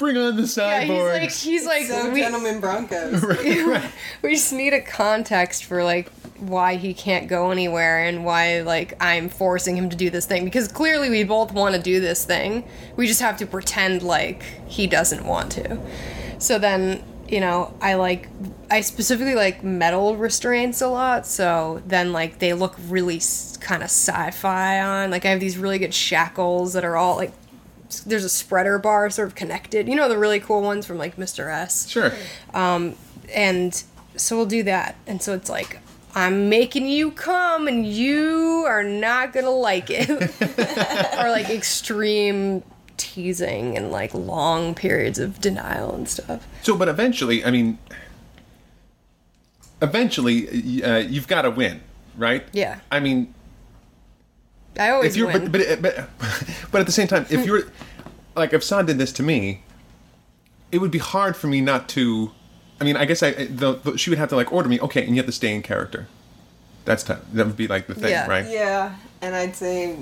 [0.03, 3.23] "Bring on the yeah, cyborgs." he's like he's like So, uh, we, gentlemen Broncos.
[4.21, 8.93] we just need a context for like why he can't go anywhere and why like
[9.01, 12.25] I'm forcing him to do this thing because clearly we both want to do this
[12.25, 12.67] thing.
[12.97, 15.79] We just have to pretend like he doesn't want to.
[16.39, 18.27] So then, you know, I like
[18.69, 23.81] I specifically like metal restraints a lot, so then like they look really s- kind
[23.81, 25.11] of sci-fi on.
[25.11, 27.31] Like I have these really good shackles that are all like
[28.01, 29.87] there's a spreader bar sort of connected.
[29.87, 31.51] You know the really cool ones from like Mr.
[31.51, 32.13] S sure.
[32.53, 32.95] Um,
[33.33, 33.83] and
[34.15, 34.95] so we'll do that.
[35.07, 35.79] And so it's like,
[36.15, 40.09] I'm making you come and you are not gonna like it.
[41.19, 42.63] or like extreme
[42.97, 46.47] teasing and like long periods of denial and stuff.
[46.61, 47.77] So, but eventually, I mean,
[49.81, 51.81] eventually, uh, you've got to win,
[52.17, 52.43] right?
[52.53, 52.79] Yeah.
[52.91, 53.33] I mean,
[54.79, 55.51] I always if you're, win.
[55.51, 56.09] but, but, but,
[56.71, 57.63] but at the same time, if you're,
[58.35, 59.63] like, if Saad did this to me,
[60.71, 62.31] it would be hard for me not to.
[62.81, 64.79] I mean, I guess I the, the, she would have to like order me.
[64.79, 66.07] Okay, and you have to stay in character.
[66.85, 67.19] That's tough.
[67.33, 68.27] That would be like the thing, Yeah.
[68.27, 68.45] right?
[68.49, 69.97] Yeah, and I'd say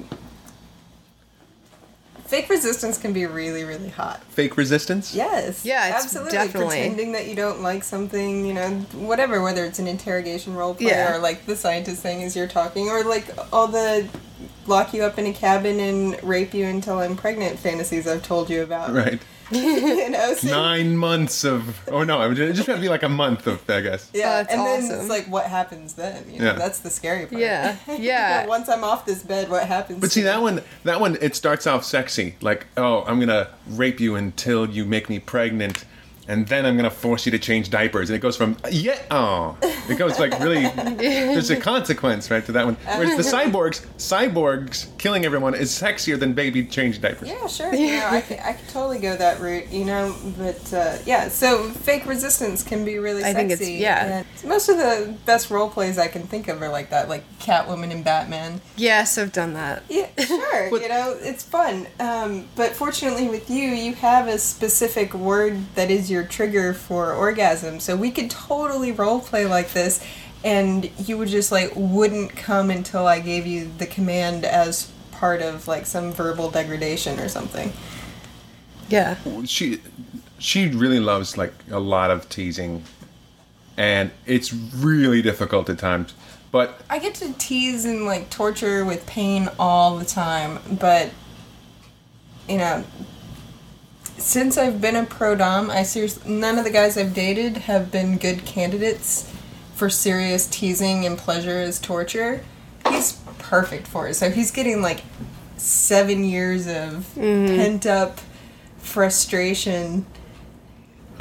[2.25, 4.23] fake resistance can be really, really hot.
[4.29, 5.13] Fake resistance.
[5.13, 5.65] Yes.
[5.65, 6.31] Yeah, it's absolutely.
[6.31, 10.73] definitely- Pretending that you don't like something, you know, whatever, whether it's an interrogation role
[10.73, 11.13] play Yeah.
[11.13, 14.07] or like the scientist thing as you're talking, or like all the
[14.71, 18.49] lock you up in a cabin and rape you until I'm pregnant fantasies I've told
[18.49, 18.91] you about.
[19.01, 19.21] Right.
[19.51, 21.77] you know, so- Nine months of.
[21.89, 23.69] Oh no, it just got to be like a month of.
[23.69, 24.09] I guess.
[24.13, 26.23] Yeah, Oh, that's and then it's like, what happens then?
[26.31, 26.53] You know, Yeah.
[26.53, 27.41] that's the scary part.
[27.41, 28.45] Yeah, You know, yeah.
[28.47, 29.99] Once I'm off this bed, what happens?
[29.99, 33.49] But see to that one, that one, it starts off sexy, like, oh, I'm gonna
[33.67, 35.83] rape you until you make me pregnant,
[36.31, 39.57] and then I'm gonna force you to change diapers, and it goes from yeah, oh,
[39.89, 40.67] it goes like really.
[40.95, 42.77] there's a consequence, right, to that one.
[42.85, 47.27] Whereas the cyborgs, cyborgs killing everyone is sexier than baby change diapers.
[47.27, 47.73] Yeah, sure.
[47.73, 50.15] You know, I could, I could totally go that route, you know.
[50.37, 53.37] But uh, yeah, so fake resistance can be really I sexy.
[53.47, 54.23] think it's- yeah.
[54.41, 57.23] And most of the best role plays I can think of are like that, like
[57.39, 58.61] Catwoman and Batman.
[58.75, 59.83] yes, I've done that.
[59.89, 60.69] Yeah, sure.
[60.71, 61.87] But- you know, it's fun.
[61.99, 67.13] Um, but fortunately, with you, you have a specific word that is your trigger for
[67.13, 67.79] orgasm.
[67.79, 70.05] So we could totally role play like this,
[70.43, 75.41] and you would just like wouldn't come until I gave you the command as part
[75.41, 77.73] of like some verbal degradation or something.
[78.89, 79.15] Yeah.
[79.45, 79.81] She,
[80.39, 82.83] she really loves like a lot of teasing,
[83.77, 86.13] and it's really difficult at times.
[86.51, 91.09] But I get to tease and like torture with pain all the time, but
[92.49, 92.83] you know,
[94.17, 97.91] since I've been a pro dom, I seriously none of the guys I've dated have
[97.91, 99.31] been good candidates
[99.75, 102.43] for serious teasing and pleasure as torture.
[102.87, 104.15] He's perfect for it.
[104.15, 105.01] So he's getting like
[105.57, 107.55] seven years of mm-hmm.
[107.55, 108.19] pent up
[108.77, 110.05] frustration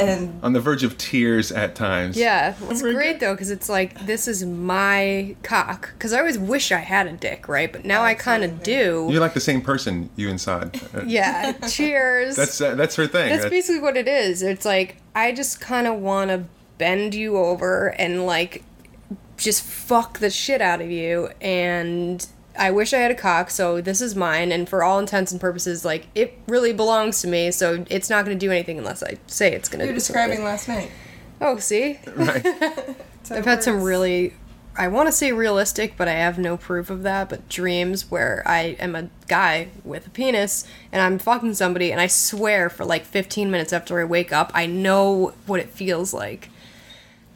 [0.01, 2.17] and on the verge of tears at times.
[2.17, 5.91] Yeah, it's very great though because it's like this is my cock.
[5.95, 7.73] Because I always wish I had a dick, right?
[7.73, 9.09] But now I kind of do.
[9.11, 10.81] You're like the same person, you inside.
[11.07, 11.53] Yeah.
[11.69, 12.37] Cheers.
[12.37, 13.31] That's uh, that's her thing.
[13.31, 14.43] That's That's- basically what it is.
[14.43, 16.45] It's like I just kind of want to
[16.79, 18.65] bend you over and like
[19.37, 22.27] just fuck the shit out of you and
[22.61, 25.40] I wish I had a cock, so this is mine and for all intents and
[25.40, 29.03] purposes like it really belongs to me, so it's not going to do anything unless
[29.03, 30.44] I say it's going to you're do describing something.
[30.44, 30.90] last night.
[31.40, 31.99] Oh, see?
[32.14, 32.44] right.
[33.23, 34.35] So I've had some really
[34.77, 38.42] I want to say realistic, but I have no proof of that, but dreams where
[38.46, 42.85] I am a guy with a penis and I'm fucking somebody and I swear for
[42.85, 46.51] like 15 minutes after I wake up, I know what it feels like.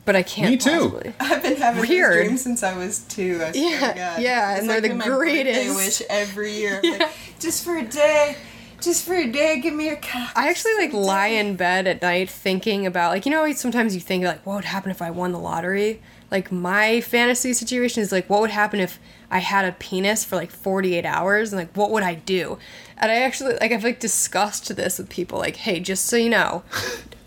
[0.04, 0.70] But I can't Me too.
[0.90, 1.14] possibly.
[1.20, 2.16] I've been having Weird.
[2.18, 3.40] these dreams since I was two.
[3.42, 4.22] I swear Yeah, God.
[4.22, 5.76] yeah, It's and they're like the been my birthday greatest.
[5.76, 6.80] wish every year.
[6.84, 8.36] I'm like, just for a day,
[8.82, 10.32] just for a day, give me a cock.
[10.36, 11.38] I actually like lie day.
[11.38, 14.64] in bed at night thinking about like you know sometimes you think like what would
[14.66, 16.02] happen if I won the lottery?
[16.30, 18.98] Like my fantasy situation is like what would happen if
[19.30, 22.58] I had a penis for like 48 hours and like what would I do?
[22.98, 26.30] And I actually like I've like discussed this with people like hey, just so you
[26.30, 26.62] know,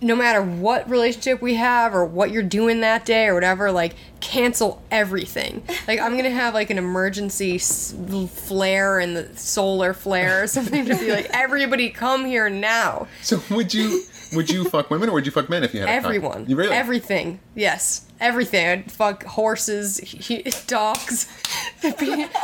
[0.02, 3.94] no matter what relationship we have or what you're doing that day or whatever, like
[4.20, 5.64] cancel everything.
[5.88, 7.94] Like I'm gonna have like an emergency s-
[8.32, 13.08] flare and the solar flare or something to be like everybody come here now.
[13.22, 14.04] So would you
[14.34, 15.92] would you fuck women or would you fuck men if you had a?
[15.92, 16.46] Everyone.
[16.48, 16.76] You really?
[16.76, 17.40] Everything.
[17.56, 18.06] Yes.
[18.20, 18.68] Everything.
[18.68, 21.28] I'd fuck horses, he- dogs,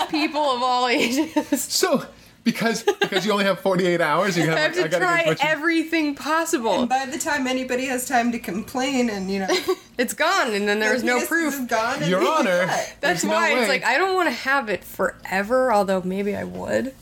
[0.09, 1.61] people of all ages.
[1.63, 2.05] So
[2.43, 5.21] because because you only have 48 hours, you have, I have to gotta get try
[5.21, 6.81] as as- everything possible.
[6.81, 9.47] and By the time anybody has time to complain, and you know,
[9.97, 11.67] It's gone, and then there's no proof.
[11.67, 12.65] Gone Your Honor.
[12.65, 15.71] That's There's no why it's like I don't want to have it forever.
[15.71, 16.93] Although maybe I would.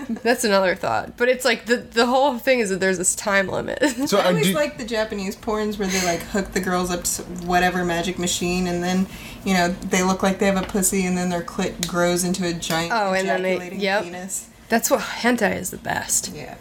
[0.08, 1.16] That's another thought.
[1.18, 3.82] But it's like the the whole thing is that there's this time limit.
[4.08, 7.04] So I always do, like the Japanese porns where they like hook the girls up
[7.04, 9.06] to whatever magic machine, and then
[9.44, 12.46] you know they look like they have a pussy, and then their clit grows into
[12.46, 14.04] a giant Oh, and then they- ejaculating yep.
[14.04, 14.48] penis.
[14.70, 16.32] That's what hentai is the best.
[16.34, 16.54] Yeah.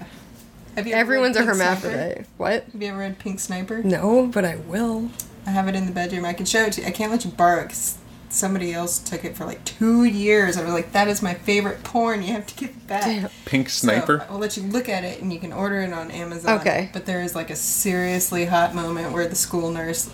[0.76, 1.90] Have you Everyone's a read Pink Sniper?
[1.90, 2.26] hermaphrodite.
[2.38, 2.64] What?
[2.74, 3.82] Have you ever read Pink Sniper?
[3.84, 5.10] No, but I will.
[5.46, 6.26] I have it in the bedroom.
[6.26, 6.88] I can show it to you.
[6.88, 7.96] I can't let you borrow it 'cause
[8.30, 10.56] somebody else took it for like two years.
[10.58, 12.22] I was like, that is my favorite porn.
[12.22, 13.04] You have to give it back.
[13.06, 13.30] Damn.
[13.46, 14.26] pink So, sniper.
[14.30, 16.60] I'll let you look at it and you can order it on Amazon.
[16.60, 16.90] Okay.
[16.94, 20.10] But there is like a seriously hot moment where the school nurse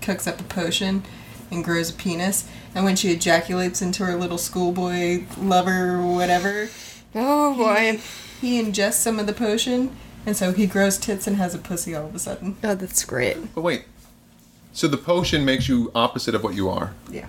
[0.00, 1.02] cooks up a potion
[1.50, 2.44] and grows a penis.
[2.74, 6.68] And when she ejaculates into her little schoolboy lover or whatever,
[7.14, 8.00] Oh boy.
[8.40, 9.94] he ingests some of the potion,
[10.26, 12.56] and so he grows tits and has a pussy all of a sudden.
[12.64, 13.54] Oh, that's great.
[13.54, 13.84] But wait.
[14.72, 16.94] So the potion makes you opposite of what you are.
[17.10, 17.26] Yeah.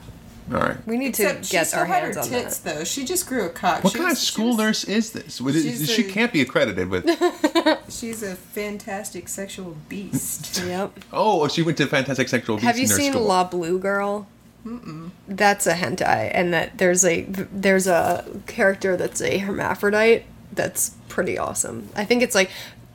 [0.52, 0.86] All right.
[0.88, 2.76] We need Except to she get still our had hands her on tits, that.
[2.80, 2.84] though.
[2.84, 3.84] She just grew a cock.
[3.84, 5.40] What She kind of was- she school was- nurse is this?
[5.42, 7.06] What is- She's she a- can't be accredited with.
[7.90, 10.62] She's a fantastic sexual beast.
[10.66, 11.00] Yep.
[11.14, 13.24] oh, oh she went to Fantastic Sexual Beasts Have you nurse seen school.
[13.26, 14.28] La Blue Girl?
[14.66, 15.12] Mm-mm.
[15.28, 20.26] That's a hentai, and that there's a there's a character that's a hermaphrodite.
[20.54, 21.90] That's pretty awesome.
[21.96, 22.50] I think it's like,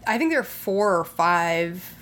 [0.07, 1.95] I think there are four or five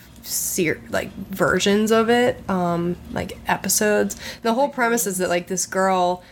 [0.90, 4.16] like versions of it, um, like episodes.
[4.42, 6.22] The whole premise is that like this girl,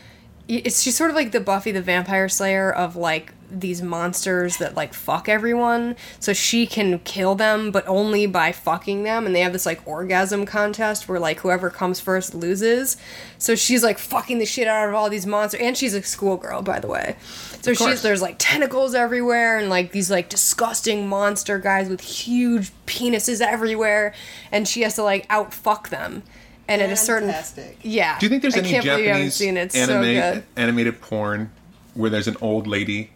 [0.48, 4.74] it's she's sort of like the Buffy the Vampire Slayer of like these monsters that
[4.74, 5.96] like fuck everyone.
[6.20, 9.26] So she can kill them but only by fucking them.
[9.26, 12.96] And they have this like orgasm contest where like whoever comes first loses.
[13.38, 15.60] So she's like fucking the shit out of all these monsters.
[15.60, 17.16] And she's a schoolgirl by the way.
[17.62, 17.90] So course.
[17.90, 23.40] she's there's like tentacles everywhere and like these like disgusting monster guys with huge penises
[23.40, 24.14] everywhere.
[24.52, 26.22] And she has to like out fuck them.
[26.66, 27.34] And at a certain
[27.82, 28.18] yeah.
[28.18, 29.64] Do you think there's I any can't believe Japanese seen it.
[29.64, 31.50] It's anime, so animated porn
[31.92, 33.10] where there's an old lady?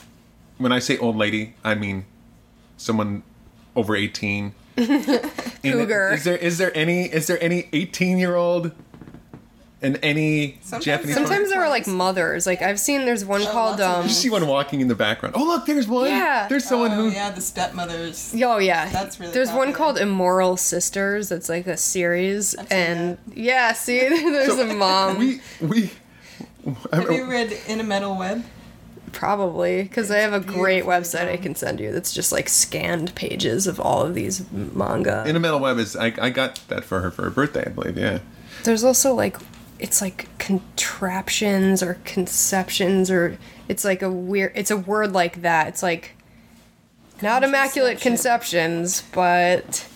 [0.59, 2.05] When I say old lady, I mean
[2.77, 3.23] someone
[3.77, 4.55] over 18.
[4.77, 6.13] Cougar.
[6.15, 8.73] Is there is there any is there any 18 year old
[9.81, 11.17] and any Sometimes Japanese?
[11.17, 11.27] there?
[11.27, 12.47] Sometimes there are like mothers.
[12.47, 15.35] Like I've seen there's one called lots um You see one walking in the background.
[15.37, 16.11] Oh look, there's one.
[16.11, 16.47] Yeah.
[16.49, 17.11] There's someone oh, who.
[17.11, 18.35] yeah, the stepmothers.
[18.41, 21.29] Oh yeah, That's really There's one called Immoral Sisters.
[21.29, 25.91] That's like a series, seen and yeah, see, there's a mom We we.
[26.93, 28.45] Have you read In a Metal Web?
[29.13, 30.93] Probably because I have a great beautifully
[31.27, 31.93] website I can send you.
[31.93, 35.25] That's just like scanned pages of all of these manga.
[35.27, 37.71] In a Metal Web is I, I got that for her for her birthday, I
[37.71, 37.97] believe.
[37.99, 38.19] Yeah.
[38.65, 39.37] there's also like
[39.79, 44.53] it's like contraptions or conceptions or it's like a weird.
[44.55, 45.69] It's a word like that.
[45.69, 46.13] It's like
[47.23, 49.87] not immaculate conceptions, but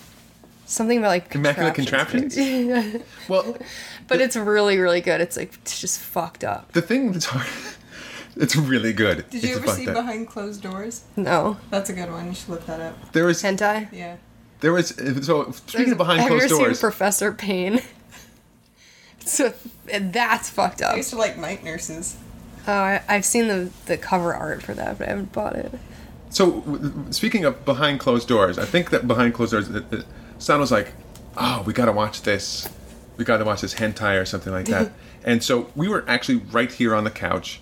[0.66, 2.34] something about like Immaculate contraptions.
[2.34, 3.02] contraptions.
[3.28, 3.56] Well,
[4.08, 5.20] But it's really, really good.
[5.20, 6.72] It's like it's just fucked up.
[6.72, 7.46] the thing that's hard.
[8.36, 9.28] It's really good.
[9.30, 9.94] Did you It's ever see up.
[9.94, 11.04] Behind Closed Doors?
[11.16, 12.28] No That's a good one.
[12.28, 13.12] You should look that up.
[13.12, 13.88] There was hentai.
[13.92, 14.16] Yeah.
[14.60, 16.78] there was uh, so speaking of behind Have closed you ever doors.
[16.78, 17.80] seen Professor Payne?
[19.24, 19.52] so
[19.86, 20.94] that's fucked up.
[20.94, 22.16] I used to like night nurses.
[22.66, 25.72] Oh, I, I've seen the the cover art for that, but I haven't bought it.
[26.30, 26.62] So,
[27.10, 30.04] speaking of behind closed doors, I think that behind closed doors, it, it,
[30.38, 30.92] Son was like,
[31.36, 32.68] "Oh, we got to watch this.
[33.18, 34.92] We got to watch this hentai or something like that."
[35.24, 37.60] and so we were actually right here on the couch,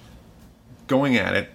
[0.91, 1.49] going at it.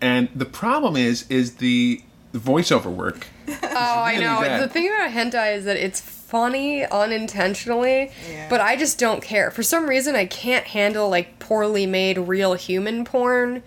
[0.00, 2.00] And the problem is, is the,
[2.32, 3.26] the voiceover work.
[3.80, 4.40] Oh, I know.
[4.40, 4.60] bad.
[4.62, 8.48] The thing about hentai is that it's funny unintentionally, Yeah.
[8.50, 9.50] but I just don't care.
[9.52, 13.62] For some reason, I can't handle like poorly made real human porn.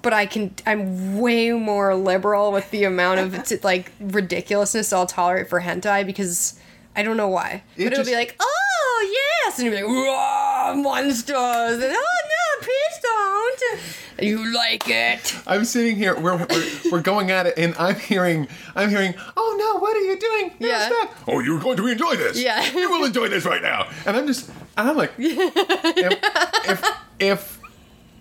[0.00, 0.54] But I can.
[0.64, 6.06] I'm way more liberal with the amount of t- like ridiculousness I'll tolerate for hentai
[6.06, 6.58] because
[6.94, 7.64] I don't know why.
[7.76, 12.18] It but it'll be like, oh yes, and you'll be like, whoa, monsters, and oh
[12.30, 13.62] no, please don't.
[13.72, 13.80] And
[14.20, 15.34] you like it?
[15.46, 19.56] I'm sitting here, we're, we're, we're going at it, and I'm hearing, I'm hearing, "Oh
[19.58, 20.52] no, what are you doing?
[20.60, 20.86] No, Yeah.
[20.88, 21.14] stop.
[21.26, 22.40] Oh, you're going to enjoy this.
[22.42, 22.64] Yeah.
[22.72, 26.84] you will enjoy this right now." And I'm just, and I'm like, if, if
[27.18, 27.58] if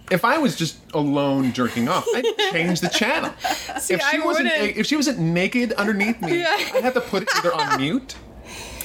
[0.09, 3.33] if I was just alone jerking off, I'd change the channel.
[3.43, 4.77] if she I wasn't, wouldn't.
[4.77, 6.55] if she wasn't naked underneath me, Yeah.
[6.73, 8.15] I'd have to put it either on mute.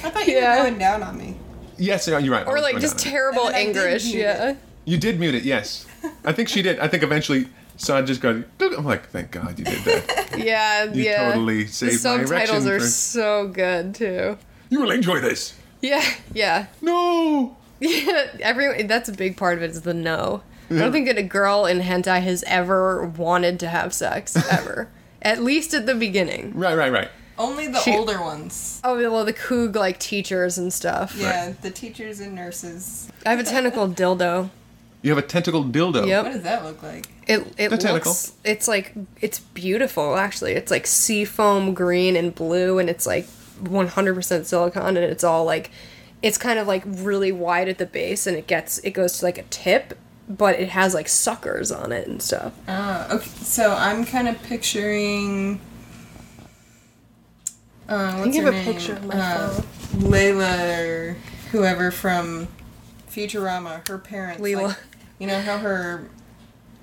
[0.03, 0.57] I thought you Yeah.
[0.57, 1.37] were going down on me.
[1.77, 2.45] Yes, you're right.
[2.45, 4.05] Or like just terrible And then I did English?
[4.13, 4.49] Yeah.
[4.49, 4.57] it.
[4.85, 5.85] You did mute it, yes.
[6.25, 6.79] I think she did.
[6.79, 8.35] I think eventually, so I just got.
[8.59, 10.19] I'm like, thank God you did that.
[10.37, 11.31] Yeah, You yeah.
[11.31, 12.31] totally the saved my subtitles
[12.65, 14.37] erection are for- so good too.
[14.69, 15.55] You will enjoy this.
[15.81, 17.57] Yeah, yeah, No.
[17.79, 18.27] yeah.
[18.39, 20.41] Every that's a big part of it is the no.
[20.71, 24.89] I don't think that a girl in hentai has ever wanted to have sex ever.
[25.21, 26.53] at least at the beginning.
[26.55, 27.09] Right, right, right.
[27.37, 28.81] Only the She- older ones.
[28.83, 31.15] Oh well, the Coog like teachers and stuff.
[31.17, 33.09] Yeah, the teachers and nurses.
[33.25, 34.49] I have a tentacle dildo.
[35.03, 36.07] You have a tentacled dildo.
[36.07, 36.23] Yep.
[36.23, 37.07] What does that look like?
[37.27, 38.15] It it The tentacle.
[38.43, 40.53] it's like it's beautiful actually.
[40.53, 43.27] It's like seafoam green and blue and it's like
[43.63, 45.69] 100% silicone and it's all like
[46.21, 49.25] it's kind of like really wide at the base and it gets it goes to
[49.25, 49.97] like a tip
[50.29, 52.53] but it has like suckers on it and stuff.
[52.67, 55.59] Uh, okay, so I'm kind of picturing.
[57.89, 58.73] Uh, what's can her give a name?
[58.73, 59.61] picture of my uh.
[59.97, 61.17] Layla or
[61.51, 62.47] whoever from
[63.09, 63.85] Futurama.
[63.87, 64.41] Her parents.
[64.41, 64.69] Leela.
[64.69, 64.77] Like,
[65.23, 66.03] you know how her.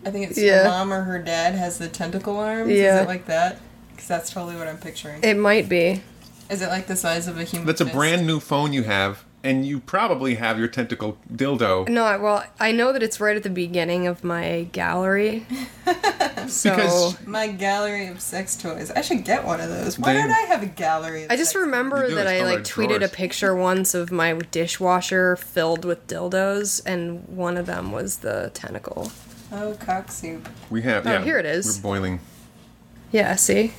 [0.06, 0.62] I think it's Yeah.
[0.62, 2.70] her mom or her dad has the tentacle arms.
[2.72, 2.96] Yeah.
[2.96, 3.58] Is it like that?
[3.90, 5.22] Because that's totally what I'm picturing.
[5.22, 6.02] It might be.
[6.48, 7.66] Is it like the size of a human?
[7.66, 12.04] That's a brand new phone you have, and you probably have your tentacle dildo No,
[12.04, 15.46] I- well, I know that it's right at the beginning of my gallery.
[16.46, 18.90] so Because- My gallery of sex toys.
[18.90, 19.98] I should get one of those.
[19.98, 21.24] Why They- don't I have a gallery?
[21.24, 22.98] Of I just sex remember You do, that it's I called like our tweeted a
[22.98, 23.10] drawers.
[23.12, 29.04] picture once of my dishwasher filled with dildos, and one of them was the tentacle.
[29.04, 29.12] toys?
[29.52, 30.48] Oh, cock soup.
[30.70, 31.06] we have.
[31.06, 31.78] Oh, yeah, here it is.
[31.78, 32.20] We're boiling.
[33.10, 33.72] Yeah, see?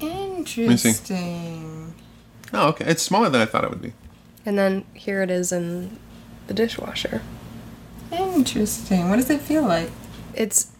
[0.00, 1.85] Interesting.
[2.52, 2.84] Oh, okay.
[2.86, 3.92] It's smaller than I thought it would be.
[4.44, 5.98] And then here it is in
[6.46, 7.22] the dishwasher.
[8.12, 9.08] Interesting.
[9.10, 9.90] What does it feel like?
[10.34, 10.70] It's,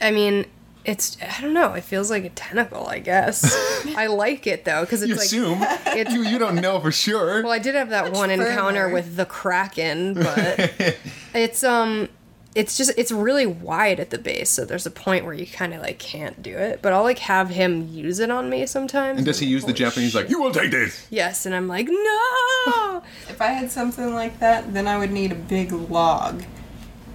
[0.00, 0.46] I mean,
[0.84, 3.44] it's, I don't know, it feels like a tentacle, I guess.
[3.96, 5.24] I like it though, because it's You like.
[5.26, 5.58] assume.
[5.98, 7.42] It's, you you don't know for sure.
[7.42, 10.72] Well, I did have that one encounter with the Kraken, but
[11.34, 12.08] it's um
[12.54, 15.72] it's just it's really wide at the base, so there's a point where you kind
[15.72, 16.80] of like can't do it.
[16.82, 19.18] But I'll like have him use it on me sometimes.
[19.18, 21.06] and does he I'm use the holy Japanese like you will take this?
[21.10, 23.02] Yes, and I'm like no.
[23.28, 26.42] If I had something like that, then I would need a big log.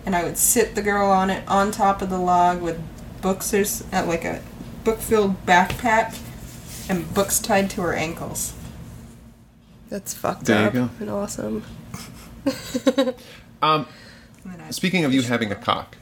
[0.05, 2.79] And I would sit the girl on it on top of the log with
[3.21, 4.41] books or uh, like a
[4.83, 6.17] book filled backpack
[6.89, 8.53] and books tied to her ankles.
[9.89, 10.89] That's fucked There you up go.
[10.99, 11.63] and awesome.
[13.61, 14.04] Um, And then I'd
[14.71, 15.97] speaking of you having a cock,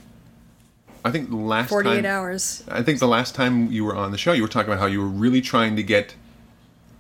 [1.06, 2.64] I think the last 48 time, hours.
[2.70, 4.88] I think the last time you were on the show, you were talking about how
[4.88, 6.16] you were really trying to get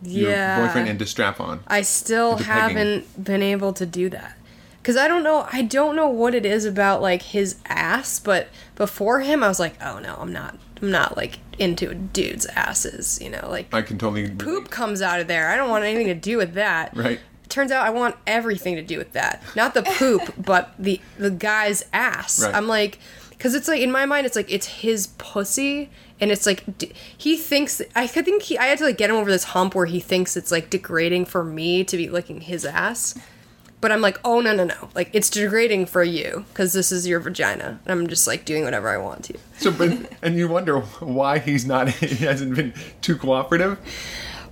[0.01, 0.59] your Yeah.
[0.65, 1.61] boyfriend into strap on.
[1.67, 4.37] I still haven't been able to do that.
[4.83, 8.49] Cause I don't know, I don't know what it is about like his ass, but
[8.75, 13.17] before him, I was like, oh no, I'm not, I'm not like into dudes' asses,
[13.21, 15.47] you know, like I can totally poop comes out of there.
[15.47, 16.93] I don't want anything to do with that.
[16.97, 17.21] Right.
[17.53, 19.43] Turns out I want everything to do with that.
[19.55, 22.41] Not the poop, but the the guy's ass.
[22.43, 22.55] Right.
[22.55, 22.97] I'm like,
[23.29, 26.93] because it's like in my mind, it's like it's his pussy, and it's like d-
[27.15, 27.79] he thinks.
[27.95, 28.57] I could think he.
[28.57, 31.25] I had to like get him over this hump where he thinks it's like degrading
[31.25, 33.13] for me to be licking his ass.
[33.81, 34.89] But I'm like, oh no no no!
[34.95, 37.79] Like it's degrading for you because this is your vagina.
[37.85, 39.37] And I'm just like doing whatever I want to.
[39.59, 43.77] So, but and you wonder why he's not, he hasn't been too cooperative.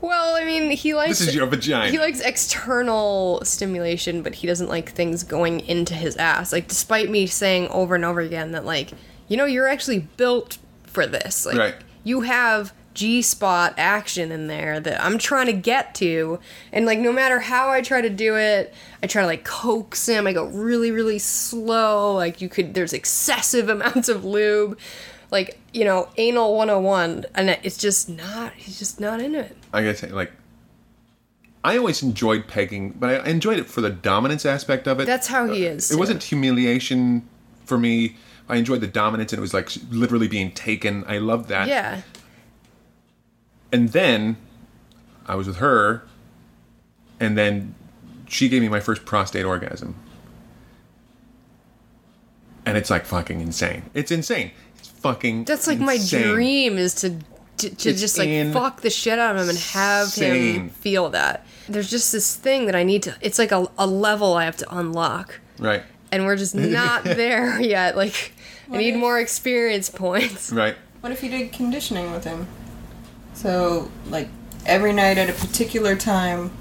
[0.02, 1.20] Well, I mean, he likes.
[1.20, 1.92] This is your vagina.
[1.92, 6.52] He likes external stimulation, but he doesn't like things going into his ass.
[6.52, 8.92] Like, despite me saying over and over again that, like,
[9.28, 11.46] you know, you're actually built for this.
[11.46, 11.76] Like, Right.
[12.04, 16.40] you have G spot action in there that I'm trying to get to.
[16.74, 20.10] And, like, no matter how I try to do it, I try to, like, coax
[20.10, 20.28] him.
[20.28, 22.14] I go really, really slow.
[22.16, 24.78] Like, you could, there's excessive amounts of lube.
[25.30, 27.26] Like, you know, anal 101.
[27.36, 29.58] And it's just not, he's just not into it.
[29.74, 30.32] I gotta say, like,
[31.64, 35.06] I always enjoyed pegging, but I enjoyed it for the dominance aspect of it.
[35.06, 35.92] That's how he uh, is.
[35.92, 37.28] It wasn't humiliation
[37.66, 38.18] for me.
[38.50, 41.04] I enjoyed the dominance, and it was like literally being taken.
[41.08, 41.68] I loved that.
[41.68, 42.02] Yeah.
[43.72, 44.38] And then
[45.28, 46.04] I was with her,
[47.20, 47.76] and then
[48.28, 49.96] she gave me my first prostate orgasm.
[52.66, 53.84] And it's like fucking insane.
[53.94, 54.52] It's insane.
[55.02, 55.46] It's fucking.
[55.46, 55.86] That's like insane.
[56.28, 57.16] my dream is to
[57.58, 61.46] to, to just like fuck the shit out of him and have him feel that.
[61.68, 63.16] There's just this thing that I need to.
[63.22, 65.84] It's like a, a level I have to unlock, Right.
[66.12, 67.96] and we're just not there yet.
[67.98, 68.34] Like
[68.72, 70.52] I need if- more experience points.
[70.52, 70.76] Right.
[71.02, 72.48] What if you did conditioning with him?
[73.34, 74.28] So, like,
[74.68, 76.52] every night at a particular time,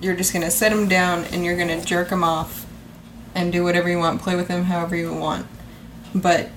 [0.00, 2.66] you're just gonna set him down and you're gonna jerk him off
[3.34, 5.46] and do whatever you want, play with him however you want.
[6.14, 6.50] But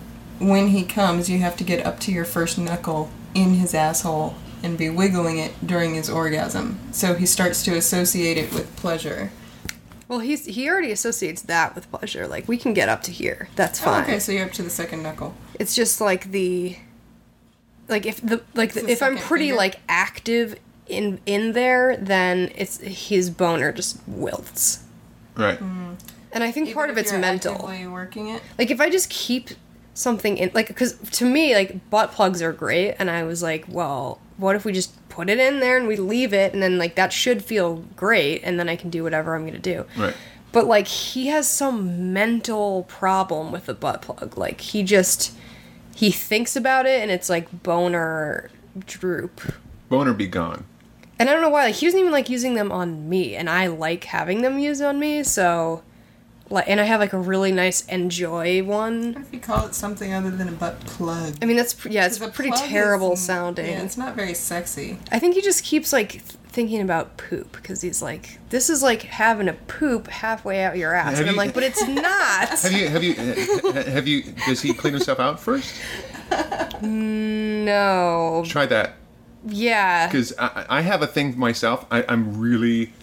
[0.47, 4.35] when he comes, you have to get up to your first knuckle in his asshole
[4.61, 6.79] and be wiggling it during his orgasm.
[6.91, 9.31] So he starts to associate it with pleasure.
[10.07, 12.27] Well, he's he already associates that with pleasure.
[12.27, 13.49] Like we can get up to here.
[13.55, 14.03] That's Oh, fine.
[14.03, 15.33] okay, so you're up to the second knuckle.
[15.59, 16.77] It's just like the
[17.87, 19.57] like if the like the, the if I'm pretty finger.
[19.57, 20.55] like active
[20.87, 24.83] in in there, then it's his boner just wilts.
[25.35, 25.59] Right.
[25.59, 25.95] Mm.
[26.31, 27.53] And I think part of it's you're mental.
[27.53, 28.41] actively working it.
[28.57, 29.49] Like if I just keep
[29.93, 33.65] something in like cuz to me like butt plugs are great and I was like,
[33.67, 36.77] well, what if we just put it in there and we leave it and then
[36.77, 39.85] like that should feel great and then I can do whatever I'm to do.
[39.97, 40.15] Right.
[40.51, 44.37] But like he has some mental problem with the butt plug.
[44.37, 45.35] Like he just
[45.95, 48.49] he thinks about it and it's like boner
[48.85, 49.41] droop.
[49.89, 50.65] Boner be gone.
[51.19, 51.65] And I don't know why.
[51.65, 54.81] Like he doesn't even like using them on me, and I like having them used
[54.81, 55.23] on me.
[55.23, 55.83] So,
[56.49, 59.13] like, and I have like a really nice enjoy one.
[59.13, 61.35] What if you call it something other than a butt plug?
[61.41, 63.65] I mean, that's yeah, it's 'Cause a pretty terrible is- sounding.
[63.67, 64.99] Yeah, it's not very sexy.
[65.11, 69.01] I think he just keeps like thinking about poop because he's like, this is like
[69.03, 72.49] having a poop halfway out your ass, Have and I'm you- like, but it's not.
[72.59, 72.87] Have you?
[72.89, 73.13] Have you?
[73.91, 74.23] have you?
[74.45, 75.73] Does he clean himself out first?
[76.81, 78.95] no, Try that.
[79.45, 80.07] Yeah.
[80.07, 81.85] because I, I have a thing myself.
[81.91, 82.93] I, I'm really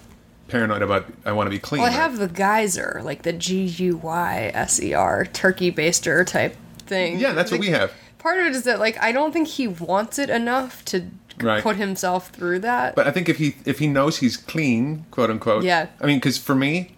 [0.50, 1.06] paranoid about.
[1.24, 1.82] I want to be clean.
[1.82, 2.00] Well, I right?
[2.02, 7.18] have the geyser, like the G U Y S E R turkey baster type thing.
[7.18, 7.92] Yeah, that's what we have.
[8.18, 11.06] Part of it is that like I don't think he wants it enough to
[11.40, 11.62] Right.
[11.62, 12.94] put himself through that.
[12.94, 15.64] But I think if he if he knows he's clean, quote unquote.
[15.64, 15.86] Yeah.
[16.00, 16.96] I mean, because for me,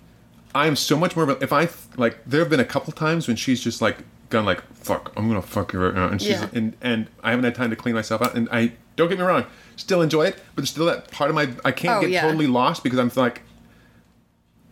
[0.55, 1.29] I'm so much more.
[1.31, 3.99] of a- If I like, there have been a couple times when she's just like
[4.31, 6.49] gone like, "Fuck, I'm gonna fuck you right now," and she's Yeah.
[6.53, 9.25] and and I haven't had time to clean myself out, and I don't get me
[9.25, 9.45] wrong,
[9.77, 12.23] still enjoy it, but there's still that part of my I can't Oh, get yeah.
[12.23, 13.43] totally lost because I'm like,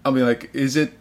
[0.05, 0.95] I'll be like, is it.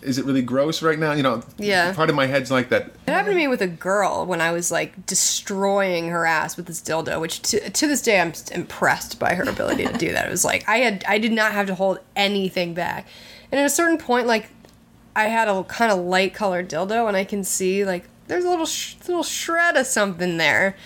[0.00, 1.12] Is it really gross right now?
[1.12, 1.92] You know, Yeah.
[1.92, 2.86] Part of my head's like that.
[3.06, 6.66] It happened to me with a girl when I was like destroying her ass with
[6.66, 10.26] this dildo, which to, to this day I'm impressed by her ability to do that.
[10.26, 13.06] It was like I had I did not have to hold anything back,
[13.52, 14.48] and at a certain point, like
[15.14, 18.48] I had a kind of light colored dildo, and I can see like there's a
[18.50, 20.76] little sh- little shred of something there,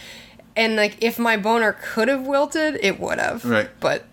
[0.59, 3.45] and like if my boner could have wilted, it would have.
[3.47, 3.71] Right.
[3.81, 4.05] But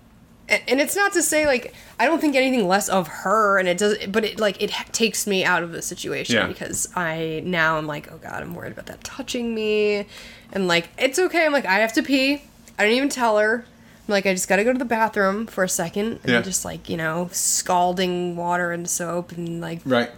[0.47, 3.77] and it's not to say like I don't think anything less of her, and it
[3.79, 6.47] does, but it like it takes me out of the situation Yeah.
[6.47, 10.05] because I now I'm like, oh god, I'm worried about that touching me,
[10.53, 11.45] and like it's okay.
[11.45, 12.43] I'm like I have to pee.
[12.77, 13.65] I don't even tell her.
[14.07, 16.41] I'm like I just got to go to the bathroom for a second, and Yeah.
[16.41, 20.11] just like you know scalding water and soap, and like Right.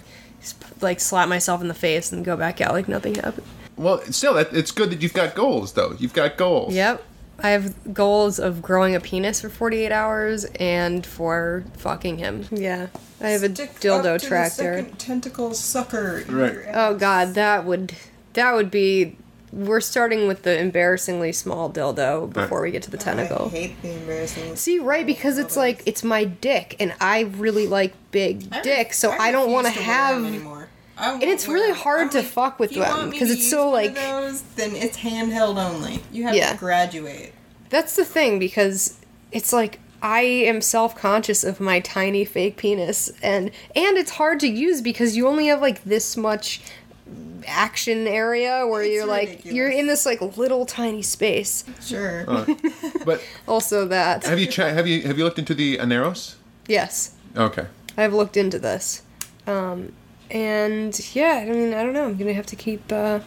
[0.82, 3.48] like slap myself in the face and go back out like nothing happened.
[3.78, 5.96] Well, still, that, it's good that you've got goals, though.
[6.00, 6.74] You've got goals.
[6.74, 7.04] Yep.
[7.40, 12.46] I have goals of growing a penis for 48 hours and for fucking him.
[12.52, 12.88] Yeah.
[13.22, 14.78] I have a Stick up dildo to the tractor.
[14.78, 16.24] second tentacle sucker.
[16.28, 16.58] Right.
[16.74, 17.94] Oh god, that would
[18.34, 19.16] that would be
[19.52, 23.50] we're starting with the embarrassingly small dildo before we get to the I tentacle.
[23.50, 24.56] hate the embarrassing.
[24.56, 28.64] See, right, because it's like it's my dick and I really like big I re-
[28.64, 30.67] dick, so I, don't want to have anymore.
[30.98, 33.20] I won't And it's really hard I'm to like, fuck with you them, want me
[33.20, 36.02] 'cause to it's use so, one of like- those, then it's handheld only.
[36.12, 36.54] You have Yeah.
[36.54, 37.34] to graduate.
[37.70, 38.96] That's the thing because
[39.32, 44.48] it's like I am self-conscious of my tiny fake penis and and it's hard to
[44.48, 46.62] use because you only have like this much
[47.48, 51.64] action area where It's you're like you're in this like little tiny space.
[51.86, 52.26] Sure.
[53.06, 54.26] But Also that.
[54.26, 56.36] have you tra- have you have you looked into the Aneros?
[56.68, 57.12] yes.
[57.36, 57.66] Okay.
[57.98, 59.02] I've looked into this.
[59.46, 59.94] Um
[60.32, 62.06] and yeah, I mean, I don't know.
[62.06, 63.20] I'm going to have to keep uh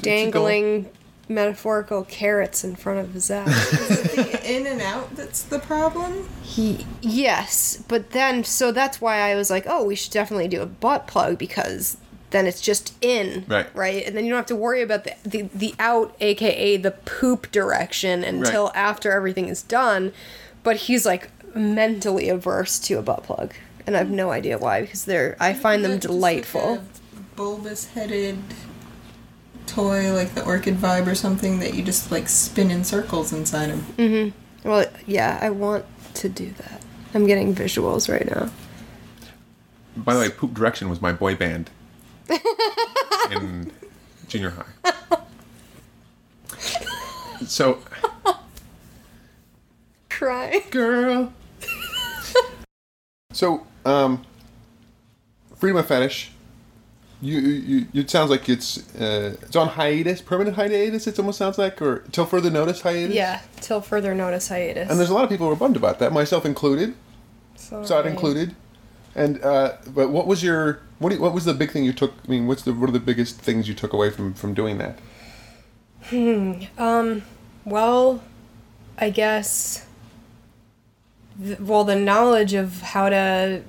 [0.00, 0.88] dangling
[1.28, 3.70] metaphorical carrots in front of his ass.
[4.16, 6.28] the in and out that's the problem.
[6.42, 10.60] He, yes, but then so that's why I was like, oh, we should definitely do
[10.62, 11.96] a butt plug because
[12.30, 13.66] then it's just in, Right.
[13.74, 16.90] Right, and then you don't have to worry about the the, the out, aka the
[16.92, 18.76] poop direction, until Right.
[18.76, 20.12] after everything is done.
[20.62, 23.54] But he's like mentally averse to a butt plug,
[23.86, 26.36] and I have no idea why because they're I find them Is that just like
[26.50, 26.74] delightful.
[26.74, 26.80] a
[27.36, 28.38] bulbous headed
[29.66, 33.68] toy like the orchid vibe or something that you just like spin in circles inside
[33.70, 33.80] him.
[33.96, 34.68] Mm-hmm.
[34.68, 36.82] Well, yeah, I want to do that.
[37.14, 38.50] I'm getting visuals right now.
[39.96, 41.70] By the way, Poop Direction was my boy band
[43.30, 43.72] in
[44.28, 45.18] junior high.
[47.46, 47.78] So,
[50.08, 50.62] Cry.
[50.70, 51.32] girl.
[53.32, 54.24] So, um,
[55.56, 56.32] freedom of fetish.
[57.22, 61.06] You, you, you, it sounds like it's uh, it's on hiatus, permanent hiatus.
[61.06, 63.14] It almost sounds like, or till further notice hiatus.
[63.14, 64.88] Yeah, till further notice hiatus.
[64.88, 66.94] And there's a lot of people who are bummed about that, myself included.
[67.56, 68.10] Sod Sorry.
[68.10, 68.54] included.
[69.14, 71.92] And uh, but what was your what do you, what was the big thing you
[71.92, 72.14] took?
[72.26, 74.78] I mean, what's the what are the biggest things you took away from from doing
[74.78, 74.98] that?
[76.04, 77.18] Hmm.
[77.66, 78.22] Well,
[78.96, 79.86] I guess.
[81.58, 83.62] Well, the knowledge of how to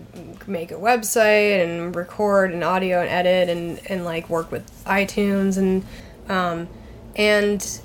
[0.48, 5.58] make a website and record and audio and edit and, and like work with iTunes
[5.58, 5.86] and
[6.30, 6.68] um,
[7.16, 7.82] and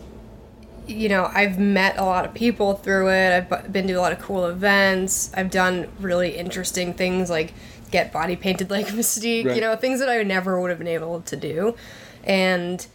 [0.86, 3.46] you know I've met a lot of people through it.
[3.50, 5.32] I've been to a lot of cool events.
[5.34, 7.54] I've done really interesting things like
[7.90, 9.46] get body painted like Mystique.
[9.46, 9.54] Right.
[9.54, 11.76] You know things that I never would have been able to do,
[12.24, 12.86] and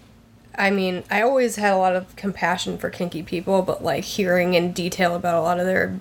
[0.55, 4.53] I mean, I always had a lot of compassion for kinky people, but like hearing
[4.53, 5.97] in detail about a lot of their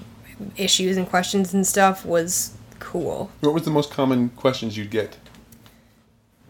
[0.57, 3.31] issues and questions and stuff was cool.
[3.41, 5.17] What was the most common questions you'd get?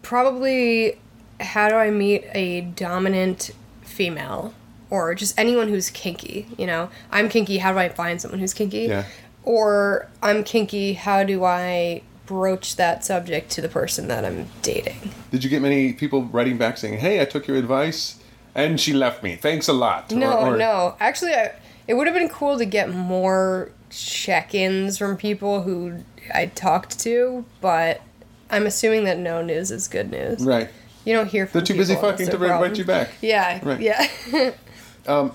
[0.03, 0.99] Probably,
[1.41, 3.51] how do I meet a dominant
[3.83, 4.55] female?
[4.89, 6.91] Or just anyone who's kinky, you know?
[7.13, 8.87] I'm kinky, how do I find someone who's kinky?
[8.87, 9.05] Yeah.
[9.45, 15.13] Or I'm kinky, how do I broach that subject to the person that I'm dating?
[15.31, 18.17] Did you get many people writing back saying, "Hey, I took your advice,
[18.55, 19.37] and she left me.
[19.37, 20.97] Thanks a lot." No, Or- or- no.
[21.01, 21.53] Actually, I,
[21.91, 27.45] it would have been cool to get more check-ins from people who I talked to,
[27.61, 28.01] but
[28.49, 30.41] I'm assuming that no news is good news.
[30.41, 30.69] Right.
[31.05, 33.11] You don't hear from They're too busy fucking to they're write you back.
[33.21, 33.81] Yeah, Right.
[33.81, 34.53] yeah.
[35.09, 35.33] um,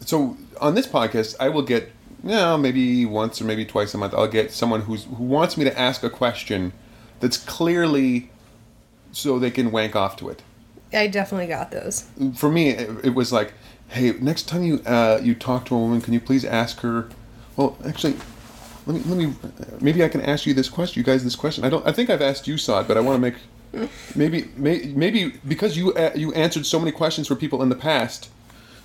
[0.00, 1.92] so on this podcast, I will get,
[2.24, 5.56] you know, maybe once or maybe twice a month, I'll get someone who's who wants
[5.56, 6.72] me to ask a question
[7.20, 8.30] that's clearly
[9.12, 10.42] so they can wank off to it.
[10.92, 12.08] I definitely got those.
[12.34, 13.54] For me, it, it was like,
[13.92, 17.08] hey, next time you uh, you talk to a woman, can you please ask her?
[17.56, 18.16] Well, actually,
[18.86, 19.34] let me let me
[19.80, 21.64] maybe I can ask you this question, you guys, this question.
[21.64, 21.86] I don't.
[21.86, 23.34] I think I've asked you, Sod, but I want to make
[24.14, 27.76] maybe may, maybe because you uh, you answered so many questions for people in the
[27.76, 28.28] past.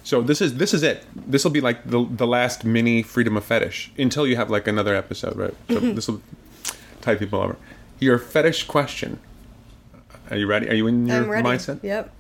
[0.04, 1.04] So this is this is it.
[1.16, 4.68] This will be like the the last mini freedom of fetish until you have like
[4.68, 5.54] another episode, right?
[5.70, 6.22] So this will
[7.02, 7.58] tie people over.
[8.00, 9.20] Your fetish question.
[10.30, 10.70] Are you ready?
[10.70, 11.48] Are you in your I'm ready.
[11.48, 11.82] mindset?
[11.84, 12.14] Yep.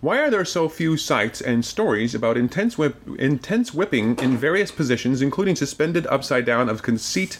[0.00, 4.70] Why are there so few sites and stories about intense whip, intense whipping in various
[4.70, 7.38] positions, including suspended upside down of conceit,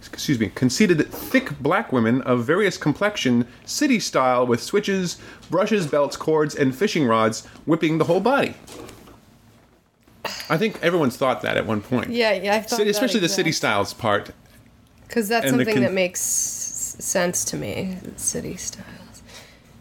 [0.00, 5.18] excuse me, conceited thick black women of various complexion, city style, with switches,
[5.48, 8.54] brushes, belts, cords, and fishing rods, whipping the whole body?
[10.50, 12.10] I think everyone's thought that at one point.
[12.10, 12.56] Yeah, yeah.
[12.56, 14.30] I thought City, especially the city styles part.
[15.06, 17.98] Because that's something con- that makes sense to me.
[18.16, 19.22] City styles.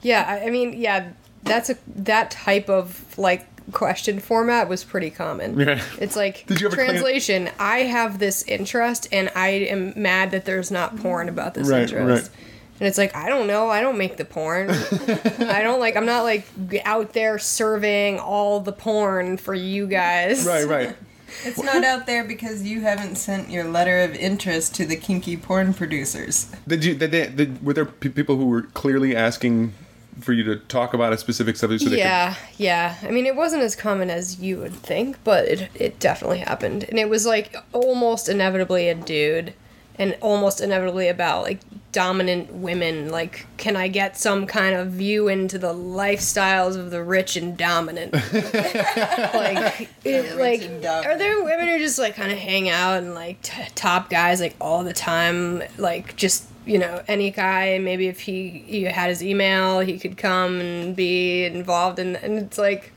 [0.02, 5.10] Yeah, I, I mean, yeah, that's a that type of like question format was pretty
[5.10, 5.58] common.
[5.60, 5.82] Yeah.
[6.00, 7.50] It's like Did you ever claim- translation.
[7.60, 11.84] I have this interest, and I am mad that there's not porn about this Right,
[11.84, 12.30] interest.
[12.32, 12.40] right.
[12.80, 13.70] And it's like I don't know.
[13.70, 14.70] I don't make the porn.
[14.72, 15.96] I don't like.
[15.96, 16.46] I'm not like
[16.86, 20.46] out there serving all the porn for you guys.
[20.46, 20.96] Right, right.
[21.46, 25.36] It's not out there because you haven't sent your letter of interest to the kinky
[25.36, 26.52] porn producers.
[26.68, 26.94] Did you?
[26.94, 29.74] Did they, did, were there pe- people who were clearly asking
[30.22, 31.84] for you to talk about a specific subject?
[31.84, 32.96] So they could- Yeah, yeah.
[33.04, 36.86] I mean, it wasn't as common as you would think, but it it definitely happened,
[36.90, 39.54] and it was like almost inevitably a dude,
[39.98, 41.60] and almost inevitably about like
[41.92, 43.10] dominant women.
[43.10, 47.56] Like, can I get some kind of view into the lifestyles of the rich and
[47.56, 48.14] dominant?
[48.74, 51.06] like, it, like, and dominant.
[51.06, 54.40] are there women who just like kind of hang out and like t- top guys
[54.42, 56.48] like all the time, like just.
[56.66, 60.96] You know, any guy, maybe if he, he had his email, he could come and
[60.96, 62.94] be involved in, and it's like,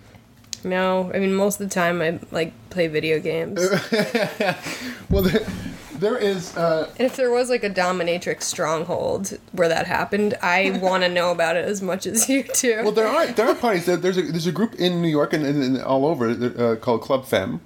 [0.62, 3.60] no, I mean, most of the time I like play video games.
[5.08, 5.46] Well, there,
[5.98, 6.56] there is.
[6.56, 11.30] Uh, if there was like a dominatrix stronghold where that happened, I want to know
[11.30, 12.82] about it as much as you do.
[12.82, 13.86] well, there are there are parties.
[13.86, 17.02] There's a there's a group in New York and, and, and all over uh, called
[17.02, 17.60] Club Femme,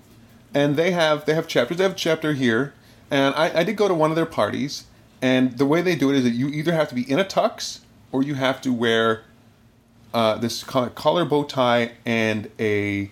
[0.55, 1.79] and they have they have chapters.
[1.79, 2.75] They have a chapter here,
[3.11, 4.85] and I, I did go to one of their parties,
[5.23, 7.25] and the way they do it is that you either have to be in a
[7.25, 7.81] tux
[8.13, 9.23] or you have to wear
[10.13, 13.11] uh, this collar bow tie and a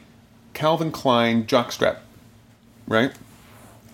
[0.54, 1.98] Calvin Klein jockstrap,
[2.86, 3.12] right?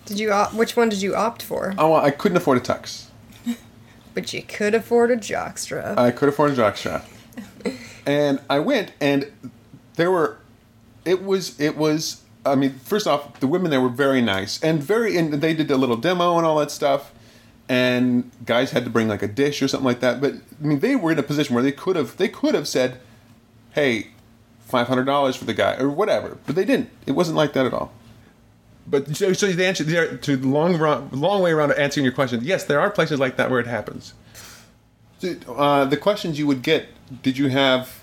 [0.06, 1.74] Did you op- which one did you opt for?
[1.78, 3.06] Oh, I couldn't afford a tux.
[4.14, 5.98] But you could afford a jockstrap.
[5.98, 7.02] I could afford a jockstrap.
[8.06, 9.32] and I went, and
[9.96, 10.38] there were,
[11.04, 12.22] it was, it was.
[12.46, 15.68] I mean, first off, the women there were very nice and very, and they did
[15.70, 17.12] a little demo and all that stuff.
[17.68, 20.20] And guys had to bring like a dish or something like that.
[20.20, 22.68] But I mean, they were in a position where they could have, they could have
[22.68, 23.00] said,
[23.72, 24.08] "Hey,
[24.60, 26.36] five hundred dollars for the guy" or whatever.
[26.46, 26.90] But they didn't.
[27.06, 27.92] It wasn't like that at all.
[28.86, 32.12] But so, so the answer there to the long run, long way around answering your
[32.12, 32.40] question.
[32.42, 34.12] Yes, there are places like that where it happens.
[35.20, 36.88] So, uh, the questions you would get,
[37.22, 38.02] did you have?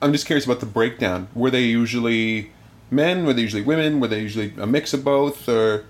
[0.00, 1.28] I'm just curious about the breakdown.
[1.34, 2.52] Were they usually
[2.90, 3.24] men?
[3.24, 3.98] Were they usually women?
[3.98, 5.48] Were they usually a mix of both?
[5.48, 5.84] Or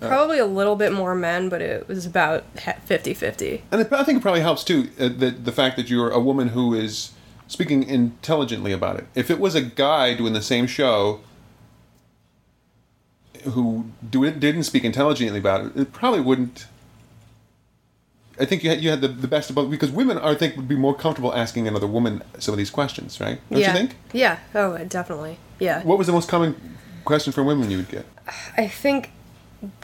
[0.00, 2.44] Probably a little bit more men, but it was about
[2.84, 3.62] 50 50.
[3.70, 6.20] and it, I think it probably helps too uh, the the fact that you're a
[6.20, 7.12] woman who is
[7.46, 9.06] speaking intelligently about it.
[9.14, 11.20] If it was a guy doing the same show
[13.44, 16.66] who do didn't speak intelligently about it, it probably wouldn't.
[18.40, 20.56] I think you had you had the, the best of both because women I think
[20.56, 23.40] would be more comfortable asking another woman some of these questions, right?
[23.50, 23.72] Don't yeah.
[23.72, 23.96] you think?
[24.12, 24.38] Yeah.
[24.54, 25.38] Oh, definitely.
[25.58, 25.82] Yeah.
[25.82, 28.06] What was the most common question from women you would get?
[28.56, 29.10] I think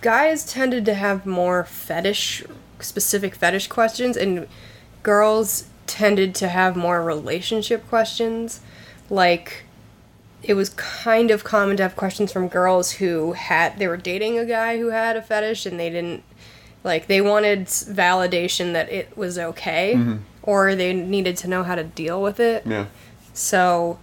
[0.01, 2.45] guys tended to have more fetish
[2.81, 4.47] specific fetish questions and
[5.03, 8.61] girls tended to have more relationship questions.
[9.11, 9.65] Like
[10.43, 14.39] it was kind of common to have questions from girls who had they were dating
[14.39, 16.23] a guy who had a fetish and they didn't
[16.85, 20.17] like they wanted validation that it was okay mm-hmm.
[20.43, 22.65] or they needed to know how to deal with it.
[22.67, 22.87] Yeah.
[23.33, 23.99] so,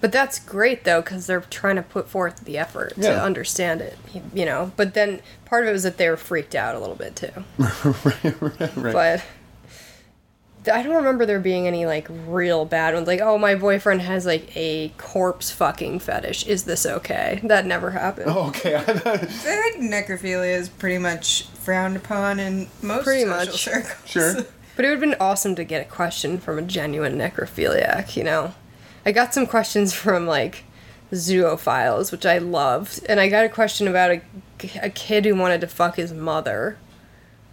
[0.00, 3.12] but that's great though because they're trying to put forth the effort Yeah.
[3.14, 3.96] to understand it,
[4.32, 4.72] you know.
[4.76, 7.30] But then part of it was that they were freaked out a little bit too.
[7.58, 8.40] right.
[8.40, 8.92] right, right.
[8.92, 9.22] But
[10.72, 13.06] I don't remember there being any like real bad ones.
[13.06, 16.46] Like, oh, my boyfriend has like a corpse fucking fetish.
[16.46, 17.40] Is this okay?
[17.44, 18.26] That never happened.
[18.30, 18.74] Oh, okay.
[18.76, 23.62] I I think necrophilia is pretty much frowned upon in most Pretty social much.
[23.62, 23.94] circles.
[24.10, 24.34] sure.
[24.76, 28.22] But it would have been awesome to get a question from a genuine necrophiliac, you
[28.22, 28.54] know?
[29.08, 30.64] I got some questions from, like,
[31.12, 33.04] zoophiles, which I loved.
[33.08, 34.20] And I got a question about a,
[34.82, 36.76] a kid who wanted to fuck his mother.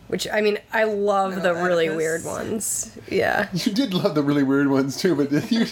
[0.07, 1.97] Which I mean, I love No, the really Oedipus.
[1.97, 2.97] weird ones.
[3.09, 3.47] Yeah.
[3.53, 5.65] You did love the really weird ones too, but you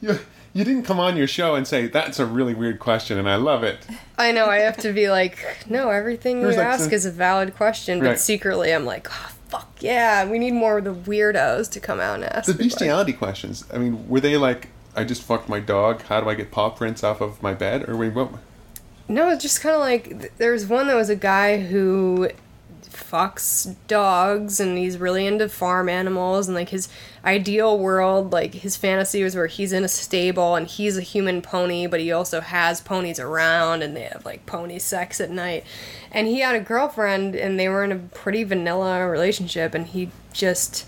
[0.00, 0.18] you
[0.54, 3.36] you didn't come on your show and say that's a really weird question, and I
[3.36, 3.86] love it.
[4.16, 4.46] I know.
[4.46, 5.36] I have to be like,
[5.68, 8.18] no, everything you like ask some- is a valid question, but Right.
[8.18, 12.14] secretly I'm like, oh, fuck yeah, we need more of the weirdos to come out
[12.14, 12.46] and ask.
[12.46, 13.66] The the bestiality questions.
[13.74, 16.02] I mean, were they like, I just fucked my dog.
[16.02, 17.88] How do I get paw prints off of my bed?
[17.88, 18.30] Or wait, what?
[19.08, 22.30] No, it's just kind of like th- there's one that was a guy who
[22.90, 26.88] fucks dogs and he's really into farm animals and like his
[27.24, 31.40] ideal world like his fantasy was where he's in a stable and he's a human
[31.40, 35.64] pony but he also has ponies around and they have like pony sex at night
[36.10, 40.10] and he had a girlfriend and they were in a pretty vanilla relationship and he
[40.32, 40.86] just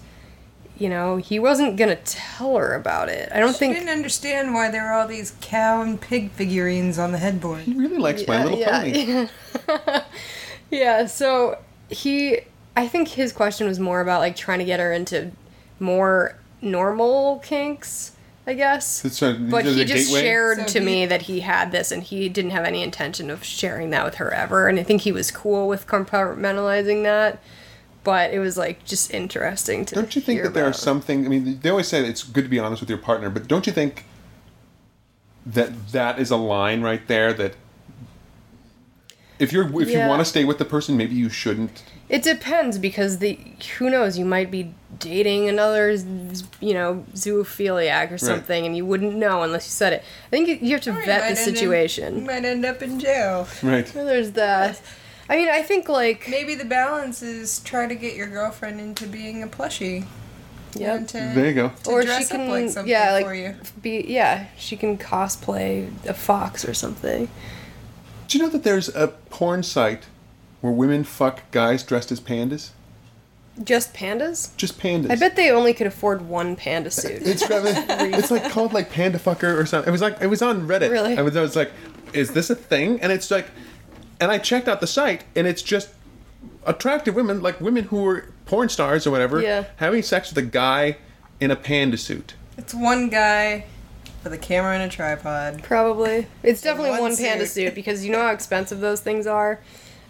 [0.78, 4.54] you know he wasn't gonna tell her about it i don't She think didn't understand
[4.54, 7.60] why there were all these cow and pig figurines on the headboard.
[7.62, 9.28] He really likes My Yeah, Little yeah,
[9.66, 10.00] Pony.
[10.70, 11.58] Yeah, so
[11.90, 12.40] he
[12.76, 15.32] I think his question was more about like trying to get her into
[15.78, 18.12] more normal kinks,
[18.46, 19.04] I guess.
[19.04, 20.22] It's a- but he just gateway?
[20.22, 23.28] shared So to he- me that he had this and he didn't have any intention
[23.30, 27.38] of sharing that with her ever and I think he was cool with compartmentalizing that.
[28.04, 30.76] But it was like just interesting to Don't you think that there are about.
[30.80, 31.24] some things?
[31.26, 33.66] I mean, they always say it's good to be honest with your partner, but don't
[33.66, 34.04] you think
[35.46, 37.54] that that is a line right there that
[39.38, 40.04] if you're if Yeah.
[40.04, 41.82] you want to stay with the person, maybe you shouldn't.
[42.08, 43.38] It depends because the
[43.78, 45.90] who knows you might be dating another
[46.60, 50.04] you know zoophiliac or something and you wouldn't know unless you said it.
[50.26, 52.18] I think you- you have to Or vet might the end in- situation.
[52.18, 53.48] you might end up in jail.
[53.62, 53.86] Right.
[53.86, 54.80] There's that.
[55.28, 59.06] I mean, I think like Maybe the balance is try to get your girlfriend into
[59.06, 60.04] being a plushie.
[60.74, 60.98] Yeah.
[60.98, 61.72] There you go.
[61.84, 63.54] to or dress she can up like something yeah like for you.
[63.82, 67.28] be yeah she can cosplay a fox or something.
[68.28, 70.04] Do you know that there's a porn site
[70.62, 72.70] where women fuck guys dressed as pandas?
[73.62, 74.56] Just pandas?
[74.56, 75.10] Just pandas.
[75.10, 77.20] I bet they only could afford one panda suit.
[77.22, 79.90] It's it's like called like Panda Fucker or something.
[79.90, 80.90] It was like it was on Reddit.
[80.90, 81.18] Really?
[81.18, 81.70] I was, I was like,
[82.14, 83.00] is this a thing?
[83.02, 83.46] And it's like,
[84.22, 85.88] and I checked out the site, and it's just
[86.64, 89.64] attractive women, like women who were porn stars or whatever, Yeah.
[89.76, 90.98] having sex with a guy
[91.40, 92.34] in a panda suit.
[92.56, 93.64] It's one guy
[94.22, 95.64] with a camera and a tripod.
[95.64, 96.28] Probably.
[96.44, 97.66] It's definitely one one, panda suit.
[97.66, 99.58] suit because you know how expensive those things are.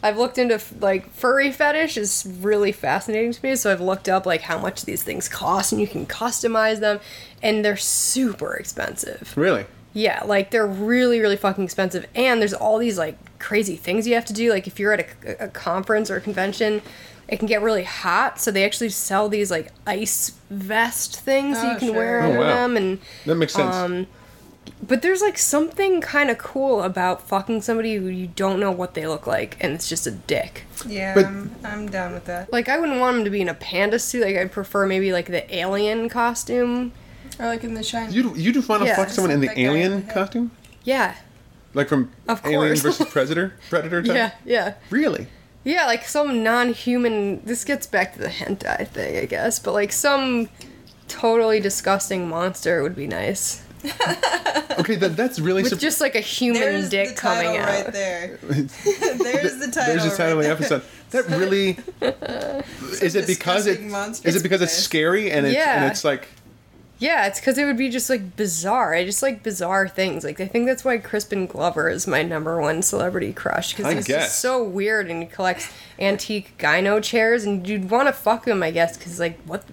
[0.03, 4.27] I've looked into like furry fetish is really fascinating to me, so I've looked up
[4.27, 7.01] like how much these things cost and you can customize them
[7.43, 9.33] and they're super expensive.
[9.37, 9.65] Really?
[9.95, 14.15] Yeah, like they're really really fucking expensive and there's all these like crazy things you
[14.15, 16.81] have to do like if you're at a, a conference or a convention
[17.29, 21.73] it can get really hot, so they actually sell these like ice vest things Oh,
[21.73, 21.97] you can sure.
[21.97, 22.47] wear Oh, under wow.
[22.47, 23.75] them and That makes sense.
[23.75, 24.07] Um,
[24.87, 28.95] but there's like something kind of cool about fucking somebody who you don't know what
[28.95, 30.65] they look like and it's just a dick.
[30.87, 32.53] Yeah, But- I'm, I'm down with that.
[32.53, 34.25] Like I wouldn't want him to be in a panda suit.
[34.25, 36.93] Like I'd prefer maybe like the alien costume.
[37.43, 38.13] Or like in the Shining.
[38.13, 38.97] you you just want to Yeah.
[38.97, 40.15] fuck someone in the Like that guy in alien the head.
[40.15, 40.51] costume,
[40.85, 41.15] Yeah.
[41.75, 42.81] like from Of Alien course.
[42.81, 44.15] versus Predator, Predator type.
[44.17, 44.75] Yeah, yeah.
[44.91, 45.27] Really?
[45.65, 49.93] Yeah, like some non-human this gets back to the hentai thing, I guess, but like
[49.93, 50.49] some
[51.09, 53.63] totally disgusting monster would be nice.
[54.79, 55.63] Okay, that that's really.
[55.63, 57.69] With sup- just like a human There's dick the title coming out.
[57.69, 58.39] right there.
[58.49, 58.71] There's
[59.59, 59.95] the title.
[59.97, 60.83] There's the title of right the episode.
[61.11, 61.77] That really
[63.03, 64.29] is it because it disgusting monster.
[64.29, 65.89] is it because it's It's scary and it's and Yeah.
[65.91, 66.27] it's like
[67.03, 68.95] Yeah, it's because it would be just like bizarre.
[68.95, 70.23] I just like bizarre things.
[70.23, 74.07] Like I think that's why Crispin Glover is my number one celebrity crush because he's
[74.07, 74.27] guess.
[74.27, 78.63] just so weird and he collects antique gyno chairs and you'd want to fuck him,
[78.63, 79.65] I guess, because like what?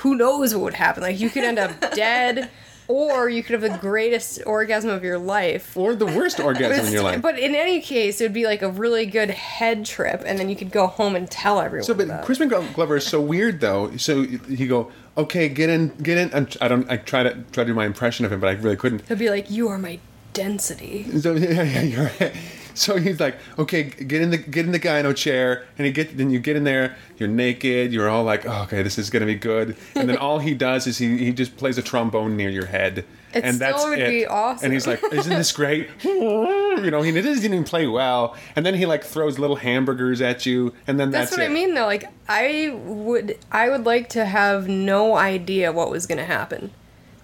[0.00, 1.04] Who knows what would happen?
[1.04, 2.50] Like you could end up dead,
[2.88, 5.76] or you could have the greatest orgasm of your life.
[5.76, 7.22] or the worst orgasm in your life.
[7.22, 10.48] But in any case, it would be like a really good head trip, and then
[10.48, 11.84] you could go home and tell everyone.
[11.84, 12.24] So, but about.
[12.24, 13.96] Crispin Glover is so weird, though.
[13.96, 16.32] So he go, okay, get in, get in.
[16.34, 16.90] I'm, I don't.
[16.90, 19.06] I try to try to do my impression of him, but I really couldn't.
[19.08, 19.98] He'll be like, "You are my
[20.32, 22.34] density." So yeah, yeah, you're right.
[22.76, 26.16] So he's like, okay, get in the get in the gyno chair, and he get
[26.18, 26.94] then you get in there.
[27.16, 27.90] You're naked.
[27.92, 29.76] You're all like, oh, okay, this is gonna be good.
[29.94, 33.06] And then all he does is he he just plays a trombone near your head,
[33.36, 34.08] It and still that's would it.
[34.08, 34.64] be awesome.
[34.64, 35.90] And he's like, isn't this great?
[36.04, 38.34] you know, he doesn't even play well.
[38.56, 41.50] And then he like throws little hamburgers at you, and then That's, that's, what it.
[41.50, 41.84] I mean though.
[41.84, 46.70] Like I would I would like to have no idea what was going to happen.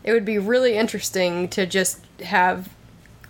[0.05, 2.69] It would be really interesting to just have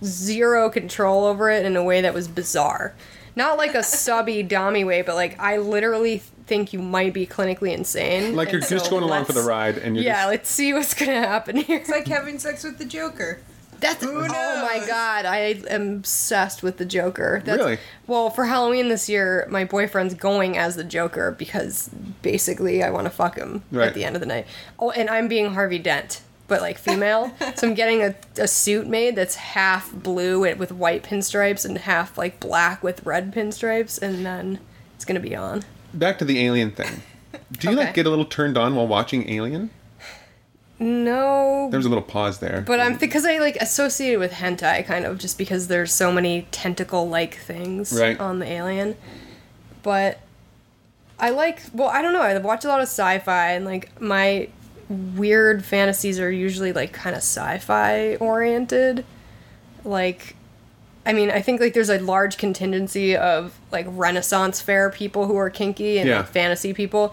[0.02, 2.94] zero control over it in a way that was bizarre.
[3.36, 6.22] Not like a subby dummy way, but like I literally
[6.52, 8.36] think you might be clinically insane.
[8.36, 10.50] Like you're and just so going along for the ride, and you're Yeah, just, let's
[10.50, 11.78] see what's going to happen here.
[11.78, 13.40] It's like having sex with the Joker.
[13.80, 15.24] That's oh my god!
[15.24, 15.38] I
[15.70, 17.42] am obsessed with the Joker.
[17.44, 17.78] That's, Really?
[18.06, 21.88] Well, for Halloween this year, my boyfriend's going as the Joker because
[22.20, 23.88] basically I want to fuck him Right.
[23.88, 24.46] at the end of the night.
[24.78, 27.34] Oh, and I'm being Harvey Dent, but like female.
[27.56, 31.76] so I'm getting a, a suit made that's half blue with with white pinstripes and
[31.78, 34.60] half like black with red pinstripes, and then
[34.94, 35.64] it's gonna be on.
[35.94, 37.02] Back to the alien thing.
[37.52, 39.70] Do you like get a little turned on while watching Alien?
[40.78, 42.62] No, There was a little pause there.
[42.66, 46.48] But I'm because I like associated with hentai kind of just because there's so many
[46.50, 48.18] tentacle like things Right.
[48.18, 48.96] on the alien.
[49.84, 50.18] But
[51.20, 54.48] I like well, I don't know, I watch a lot of sci-fi and like my
[54.88, 59.04] weird fantasies are usually like kind of sci-fi oriented.
[59.84, 60.34] Like
[61.04, 65.36] I mean, I think like there's a large contingency of like Renaissance fair people who
[65.36, 66.18] are kinky and Yeah.
[66.18, 67.12] like fantasy people.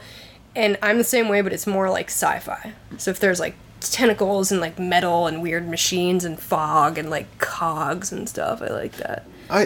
[0.56, 2.74] And I'm the same way, but it's more like sci-fi.
[2.98, 7.36] So if there's like tentacles and like metal and weird machines and fog and like
[7.40, 9.26] cogs and stuff, I like that.
[9.50, 9.62] I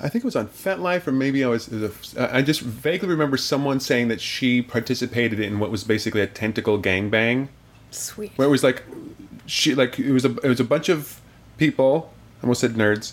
[0.00, 1.68] I think it was on FetLife or maybe I was.
[1.68, 6.20] was a- I just vaguely remember someone saying that she participated in what was basically
[6.22, 7.48] a tentacle gangbang,
[7.92, 8.32] Sweet.
[8.36, 8.82] where it was like
[9.46, 11.20] she like it was a it was a bunch of
[11.58, 12.12] people.
[12.40, 13.12] I almost said nerds.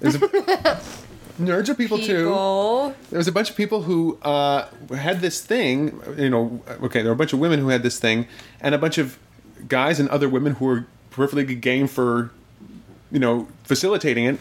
[0.00, 0.18] Was a,
[1.40, 2.24] nerds are people, too.
[3.10, 6.00] There was a bunch of people who uh, had this thing.
[6.16, 8.26] You know, okay, there were a bunch of women who had this thing,
[8.60, 9.18] and a bunch of
[9.68, 12.30] guys and other women who were perfectly good game for,
[13.10, 14.38] you know, facilitating it.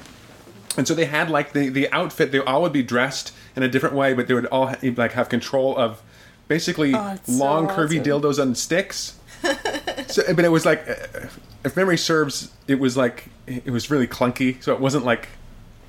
[0.78, 2.32] And so they had like the the outfit.
[2.34, 5.14] They all would be dressed in a different way, but they would all ha- like
[5.14, 6.01] have control of
[6.49, 8.22] basically Oh, it's so long, curvy awesome.
[8.22, 9.18] dildos on sticks.
[10.08, 11.28] so, but it was like, uh,
[11.64, 14.62] if memory serves, it was like it was really clunky.
[14.62, 15.30] So it wasn't like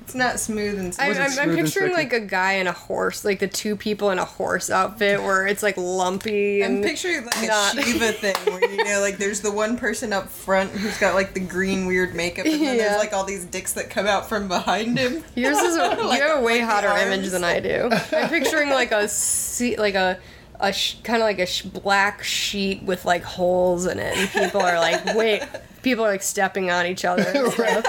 [0.07, 3.39] It's not smooth and I, I'm, I'm picturing like a guy in a horse, like
[3.39, 6.63] the two people in a horse outfit, where it's like lumpy.
[6.63, 9.77] I'm And picturing like a not- Shiva thing where you know, like there's the one
[9.77, 12.87] person up front who's got like the green weird makeup, and then Yeah.
[12.87, 15.25] there's like all these dicks that come out from behind him.
[15.35, 17.89] Yours is a, Like- you have a way like hotter image than I do.
[18.13, 20.19] I'm picturing like a se- like a
[20.61, 24.29] a sh- kind of like a sh- black sheet with like holes in it, and
[24.29, 25.43] people are like, wait,
[25.83, 27.23] people are like stepping on each other.
[27.23, 27.85] And stuff.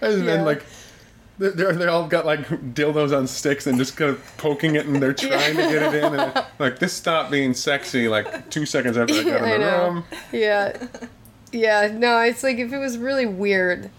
[0.00, 0.24] And Yeah.
[0.24, 0.62] then like
[1.38, 4.86] they're they're- they all got like dildos on sticks and just kind of poking it
[4.86, 8.66] and they're trying to get it in and like this stopped being sexy like two
[8.66, 9.84] seconds after I got in the know.
[9.88, 10.04] room.
[10.32, 10.86] Yeah,
[11.52, 11.90] yeah.
[11.94, 13.90] No, it's like if it was really weird.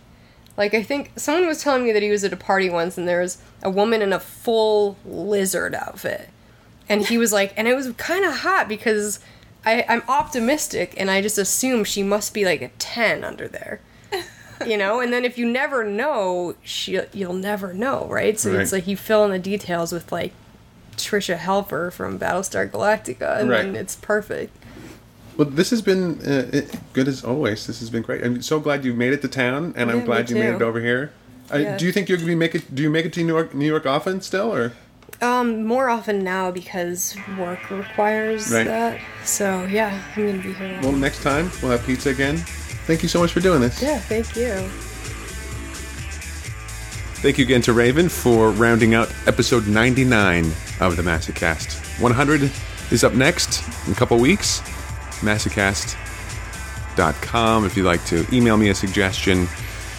[0.57, 3.07] Like I think someone was telling me that he was at a party once and
[3.07, 6.27] there was a woman in a full lizard outfit,
[6.89, 9.21] and he was like, and it was kind of hot because
[9.65, 13.79] I, I'm optimistic and I just assume she must be like a ten under there.
[14.66, 18.38] You know, and then if you never know, she you'll never know, right?
[18.39, 20.34] So it's like you fill in the details with like
[20.97, 24.55] Tricia Helfer from Battlestar Galactica, and then it's perfect.
[25.38, 27.66] Well, this has been uh, good as always.
[27.68, 28.22] This has been great.
[28.26, 30.62] I'm so glad you made it to town, and Yeah, I'm glad you made it
[30.62, 31.12] over here.
[31.53, 31.78] Yeah.
[31.78, 32.76] Do you think you're gonna be make it?
[32.76, 34.74] Do you make it to New York, New York often still, or
[35.22, 38.66] Um, more often now because work requires Right.
[38.68, 38.99] that.
[39.24, 40.80] So yeah, I'm gonna be here.
[40.84, 42.43] well, next time we'll have pizza again.
[42.89, 43.79] Thank you so much for doing this.
[43.83, 44.67] yeah, thank you.
[47.21, 50.45] Thank you again to Raven for rounding out episode 99
[50.79, 52.01] of the Massacast.
[52.01, 52.51] 100
[52.89, 54.61] is up next in a couple weeks.
[55.21, 59.47] Massacast.com if you'd like to email me a suggestion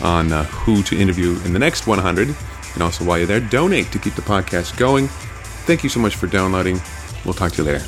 [0.01, 2.35] on uh, who to interview in the next 100.
[2.75, 5.07] And also, while you're there, donate to keep the podcast going.
[5.07, 6.81] Thank you so much for downloading.
[7.25, 7.87] We'll talk to you later.